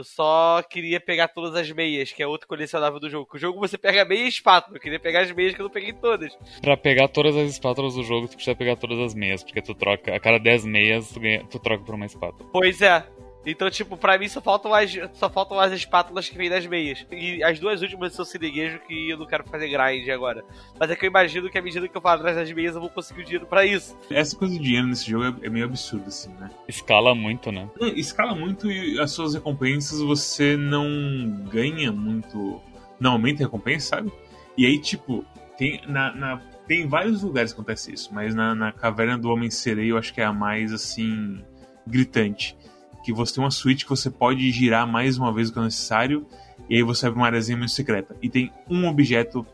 [0.00, 3.28] Eu só queria pegar todas as meias, que é outro colecionável do jogo.
[3.34, 4.78] O jogo você pega meia e espátula.
[4.78, 6.34] Eu queria pegar as meias que eu não peguei todas.
[6.62, 9.74] Pra pegar todas as espátulas do jogo, tu precisa pegar todas as meias, porque tu
[9.74, 10.16] troca.
[10.16, 12.48] A cada 10 meias, tu, ganha, tu troca por uma espátula.
[12.50, 13.04] Pois é.
[13.44, 17.06] Então, tipo, pra mim só faltam as, só faltam as espátulas que vêm das meias.
[17.10, 20.44] E as duas últimas são siriguejo que eu não quero fazer grind agora.
[20.78, 22.80] Mas é que eu imagino que à medida que eu for atrás das meias, eu
[22.80, 23.96] vou conseguir o dinheiro pra isso.
[24.10, 26.50] Essa coisa de dinheiro nesse jogo é, é meio absurdo, assim, né?
[26.68, 27.68] Escala muito, né?
[27.96, 32.60] Escala muito e as suas recompensas você não ganha muito.
[32.98, 34.12] Não aumenta a recompensa, sabe?
[34.56, 35.24] E aí, tipo,
[35.56, 35.80] tem.
[35.86, 39.94] Na, na tem vários lugares que acontece isso, mas na, na Caverna do Homem Sereio
[39.94, 41.42] eu acho que é a mais, assim,
[41.84, 42.56] gritante
[43.02, 45.62] que você tem uma suíte que você pode girar mais uma vez do que é
[45.62, 46.26] necessário,
[46.68, 48.16] e aí você pra uma áreazinha muito secreta.
[48.22, 49.46] E tem um objeto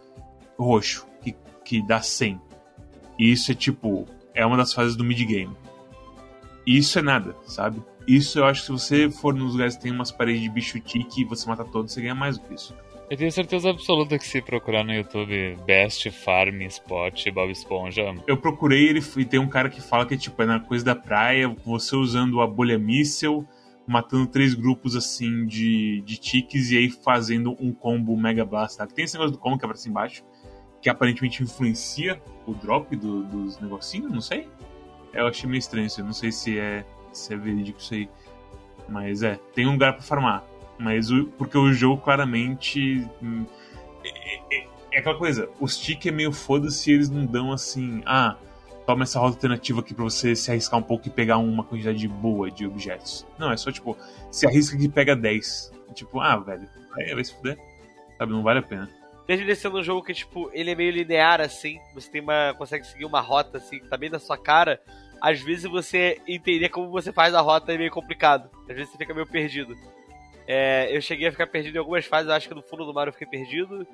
[0.59, 1.35] roxo, que,
[1.65, 2.41] que dá 100.
[3.19, 5.57] E isso é tipo, é uma das fases do mid-game.
[6.67, 7.83] E isso é nada, sabe?
[8.07, 10.79] Isso eu acho que se você for nos lugares que tem umas paredes de bicho
[10.81, 12.75] tique e você mata todos, você ganha mais do que isso.
[13.09, 18.13] Eu tenho certeza absoluta que se procurar no YouTube Best Farm Spot Bob Esponja.
[18.27, 20.97] Eu procurei ele e tem um cara que fala que tipo, é na coisa da
[20.97, 23.47] praia, você usando a bolha míssel,
[23.87, 28.77] matando três grupos assim de, de tiques e aí fazendo um combo Mega Blast.
[28.77, 28.89] Tá?
[28.89, 30.25] Tem esse negócio do combo que é cima embaixo,
[30.83, 34.49] que aparentemente influencia o drop do, dos negocinhos, não sei.
[35.13, 38.09] Eu achei meio estranho isso, eu não sei se é, se é verídico isso aí.
[38.89, 40.45] Mas é, tem um lugar pra farmar.
[40.79, 43.07] Mas o, porque o jogo claramente.
[43.22, 43.45] Hum,
[44.05, 48.03] é, é, é, aquela coisa, os tick é meio foda-se eles não dão assim.
[48.07, 48.37] Ah,
[48.87, 52.07] toma essa rota alternativa aqui pra você se arriscar um pouco e pegar uma quantidade
[52.07, 53.27] boa de objetos.
[53.39, 53.97] Não, é só tipo,
[54.31, 55.72] se arrisca que pega 10.
[55.95, 57.59] Tipo, ah, velho, aí vai se fuder.
[58.16, 58.89] Sabe, não vale a pena.
[59.29, 62.55] Mesmo ele sendo um jogo que, tipo, ele é meio linear, assim, você tem uma.
[62.57, 64.81] consegue seguir uma rota assim, que tá bem na sua cara.
[65.20, 68.49] Às vezes você entender como você faz a rota é meio complicado.
[68.68, 69.77] Às vezes você fica meio perdido.
[70.47, 73.07] É, eu cheguei a ficar perdido em algumas fases, acho que no fundo do mar
[73.07, 73.87] eu fiquei perdido.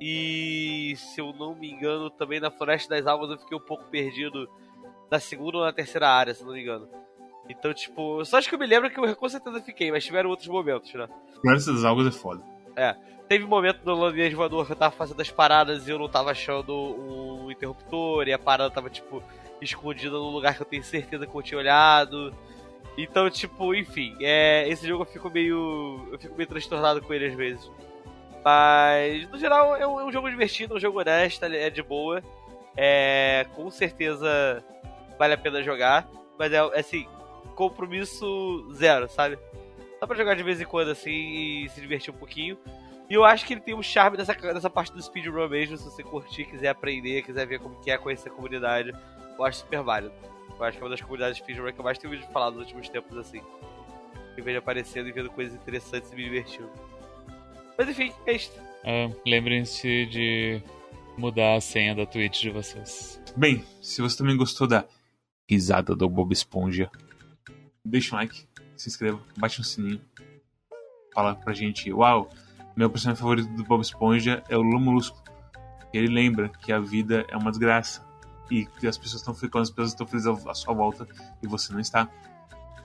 [0.00, 3.84] E se eu não me engano, também na Floresta das Almas eu fiquei um pouco
[3.86, 4.48] perdido
[5.10, 6.88] na segunda ou na terceira área, se não me engano.
[7.48, 10.30] Então, tipo, só acho que eu me lembro que eu com certeza fiquei, mas tiveram
[10.30, 11.08] outros momentos, né?
[11.40, 12.42] Floresta das Almas é foda.
[12.76, 12.94] É.
[13.28, 16.08] Teve um momento no holandês voador que eu tava fazendo as paradas e eu não
[16.08, 19.22] tava achando um interruptor, e a parada tava, tipo,
[19.60, 22.32] escondida num lugar que eu tenho certeza que eu tinha olhado.
[22.98, 26.08] Então, tipo, enfim, é, esse jogo eu fico meio.
[26.10, 27.70] Eu fico meio transtornado com ele às vezes.
[28.44, 32.20] Mas, no geral, é um, é um jogo divertido, um jogo honesto, é de boa.
[32.76, 34.64] É, com certeza
[35.16, 36.08] vale a pena jogar.
[36.36, 37.06] Mas é assim,
[37.54, 39.38] compromisso zero, sabe?
[40.00, 42.58] Só pra jogar de vez em quando assim e se divertir um pouquinho.
[43.08, 45.84] E eu acho que ele tem um charme dessa, dessa parte do speedrun mesmo, se
[45.84, 48.92] você curtir, quiser aprender, quiser ver como que é, conhecer a comunidade,
[49.38, 50.12] eu acho super válido.
[50.58, 52.50] Eu acho que é uma das comunidades de speedrun que eu mais tenho vídeo falar
[52.50, 53.40] nos últimos tempos, assim.
[54.34, 56.68] Que vejo aparecendo e vendo coisas interessantes e me divertindo.
[57.76, 58.52] Mas enfim, é isso.
[58.84, 60.62] Ah, Lembrem-se de
[61.16, 63.20] mudar a senha da Twitch de vocês.
[63.36, 64.84] Bem, se você também gostou da
[65.48, 66.90] risada do Bob Esponja,
[67.84, 68.46] deixa um like,
[68.76, 70.00] se inscreva, bate no sininho.
[71.14, 72.28] Fala pra gente, uau,
[72.76, 75.22] meu personagem favorito do Bob Esponja é o Lula Molusco.
[75.92, 78.07] Ele lembra que a vida é uma desgraça
[78.50, 81.06] e que as pessoas estão ficando, as pessoas estão felizes à sua volta
[81.42, 82.08] e você não está.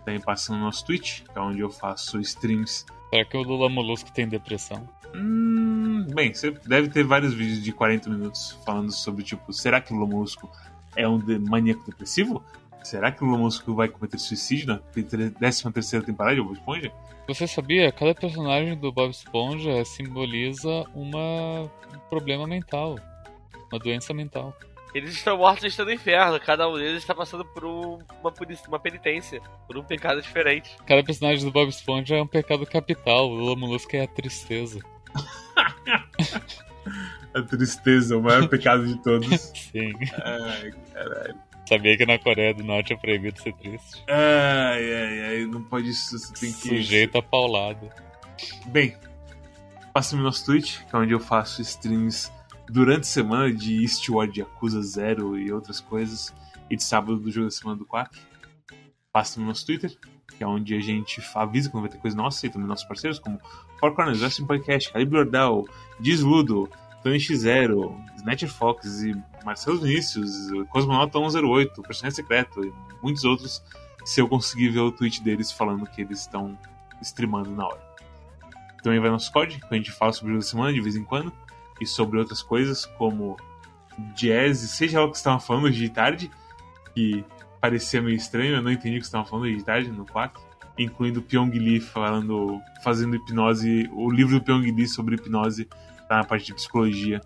[0.05, 2.86] Também passa no nosso Twitch, que é onde eu faço streams.
[3.09, 4.88] Será que o Lula Molusco tem depressão?
[5.16, 9.93] Hum, bem, você deve ter vários vídeos de 40 minutos falando sobre, tipo, será que
[9.93, 10.49] o Lula Molusco
[10.95, 12.43] é um de- maníaco depressivo?
[12.84, 15.72] Será que o Lula Molusco vai cometer suicídio na 13
[16.05, 16.91] temporada de Bob Esponja?
[17.28, 17.89] Você sabia?
[17.93, 21.61] Cada personagem do Bob Esponja simboliza uma...
[21.61, 22.99] um problema mental.
[23.72, 24.53] Uma doença mental.
[24.94, 26.39] Eles estão mortos e estão no inferno.
[26.39, 28.34] Cada um deles está passando por um- uma,
[28.68, 30.76] uma penitência, por um pecado diferente.
[30.86, 33.30] Cada personagem do Bob Esponja é um pecado capital.
[33.30, 34.80] O Lula Molusco é a tristeza.
[37.34, 39.28] A tristeza, o maior pecado de todos.
[39.72, 39.91] Sim.
[40.24, 41.36] Ai, caralho.
[41.68, 44.04] Sabia que na Coreia do Norte é proibido ser triste.
[44.08, 46.68] Ai, ai, ai, não pode isso, você tem que.
[46.68, 47.89] Sujeito a paulada.
[48.68, 48.96] Bem,
[49.94, 52.32] passa no nosso Twitch, que é onde eu faço streams
[52.70, 56.34] durante a semana de Eastward, Yakuza Zero e outras coisas,
[56.70, 58.20] e de sábado do jogo da semana do Quack.
[59.11, 59.95] Passa no nosso Twitter,
[60.38, 63.20] que é onde a gente avisa quando vai ter coisa nossa e também nossos parceiros,
[63.20, 63.39] como
[63.80, 65.66] Four Corners, Wrestling Podcast, Calibre Ordal,
[65.99, 66.70] Desludo,
[67.03, 73.61] Tony X0, Snatcher Fox e Marcelo Vinícius, Cosmonauta 108, Personagem Secreto e muitos outros,
[74.05, 76.57] se eu conseguir ver o tweet deles falando que eles estão
[77.01, 77.93] streamando na hora.
[78.82, 80.82] Também vai no nosso código, que a gente fala sobre o jogo da semana de
[80.82, 81.32] vez em quando,
[81.82, 83.38] e sobre outras coisas, como
[84.16, 86.32] jazz, seja lá o que estavam falando hoje de tarde,
[86.94, 87.24] que
[87.62, 90.42] parecia meio estranho, eu não entendi o que estavam falando hoje de tarde no 4,
[90.78, 95.66] incluindo o Pyong Lee falando, fazendo hipnose, o livro do Pyong Lee sobre hipnose
[96.08, 97.22] tá na parte de psicologia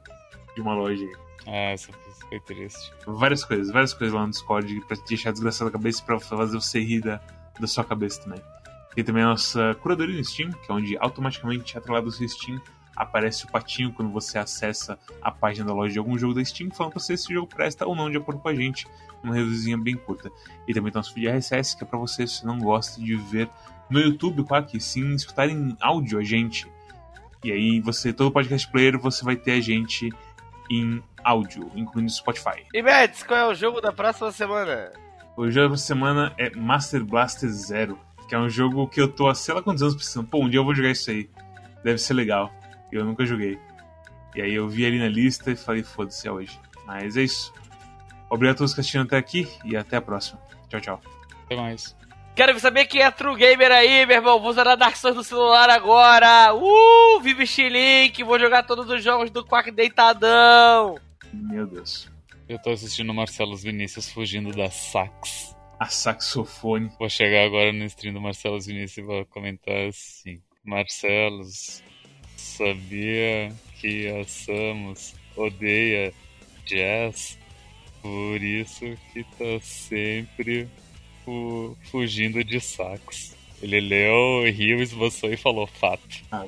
[0.55, 1.15] de uma loja aí.
[1.47, 1.91] Ah, essa
[2.27, 2.91] foi triste.
[3.05, 6.19] Várias coisas, várias coisas lá no Discord pra te deixar desgraçado a cabeça e pra
[6.19, 7.21] fazer você rir da,
[7.59, 8.41] da sua cabeça também.
[8.93, 12.59] Tem também a nossa curadoria no Steam, que é onde automaticamente, atrelado ao seu Steam,
[12.97, 16.71] aparece o patinho quando você acessa a página da loja de algum jogo da Steam,
[16.71, 18.87] falando pra você se o jogo presta ou não, de acordo com a gente,
[19.23, 20.31] uma reviewzinha bem curta.
[20.67, 23.15] E também tem o nosso feed RSS, que é pra você, se não gosta de
[23.15, 23.49] ver
[23.89, 26.67] no YouTube, claro que sim, escutar em áudio a gente.
[27.43, 30.09] E aí, você, todo podcast player, você vai ter a gente
[30.69, 32.65] em áudio, incluindo Spotify.
[32.73, 34.91] E Mads, qual é o jogo da próxima semana?
[35.37, 39.27] O jogo da semana é Master Blaster Zero, que é um jogo que eu tô
[39.27, 41.29] há sei lá quantos anos pensando, pô, um dia eu vou jogar isso aí.
[41.83, 42.51] Deve ser legal.
[42.91, 43.59] E eu nunca joguei.
[44.35, 46.59] E aí eu vi ali na lista e falei, foda-se, é hoje.
[46.85, 47.53] Mas é isso.
[48.29, 50.39] Obrigado a todos que assistiram até aqui e até a próxima.
[50.69, 51.01] Tchau, tchau.
[51.45, 51.95] Até mais.
[52.35, 54.39] Quero saber quem é True Gamer aí, meu irmão.
[54.39, 56.53] Vou usar a Dark Souls no celular agora.
[56.53, 58.23] Uh, vive Xilink.
[58.23, 60.99] Vou jogar todos os jogos do Quack deitadão.
[61.33, 62.07] Meu Deus.
[62.47, 65.55] Eu tô assistindo o Marcelo Vinícius fugindo da sax.
[65.79, 66.91] A saxofone.
[66.99, 70.39] Vou chegar agora no stream do Marcelo Vinícius e vou comentar assim.
[70.63, 71.81] Marcelos,
[72.37, 76.13] sabia que a Samus odeia
[76.65, 77.37] jazz?
[78.01, 80.67] Por isso que tá sempre
[81.25, 83.35] fu- fugindo de sax.
[83.61, 86.21] Ele leu, riu, esboçou e falou fato.
[86.31, 86.45] Ah,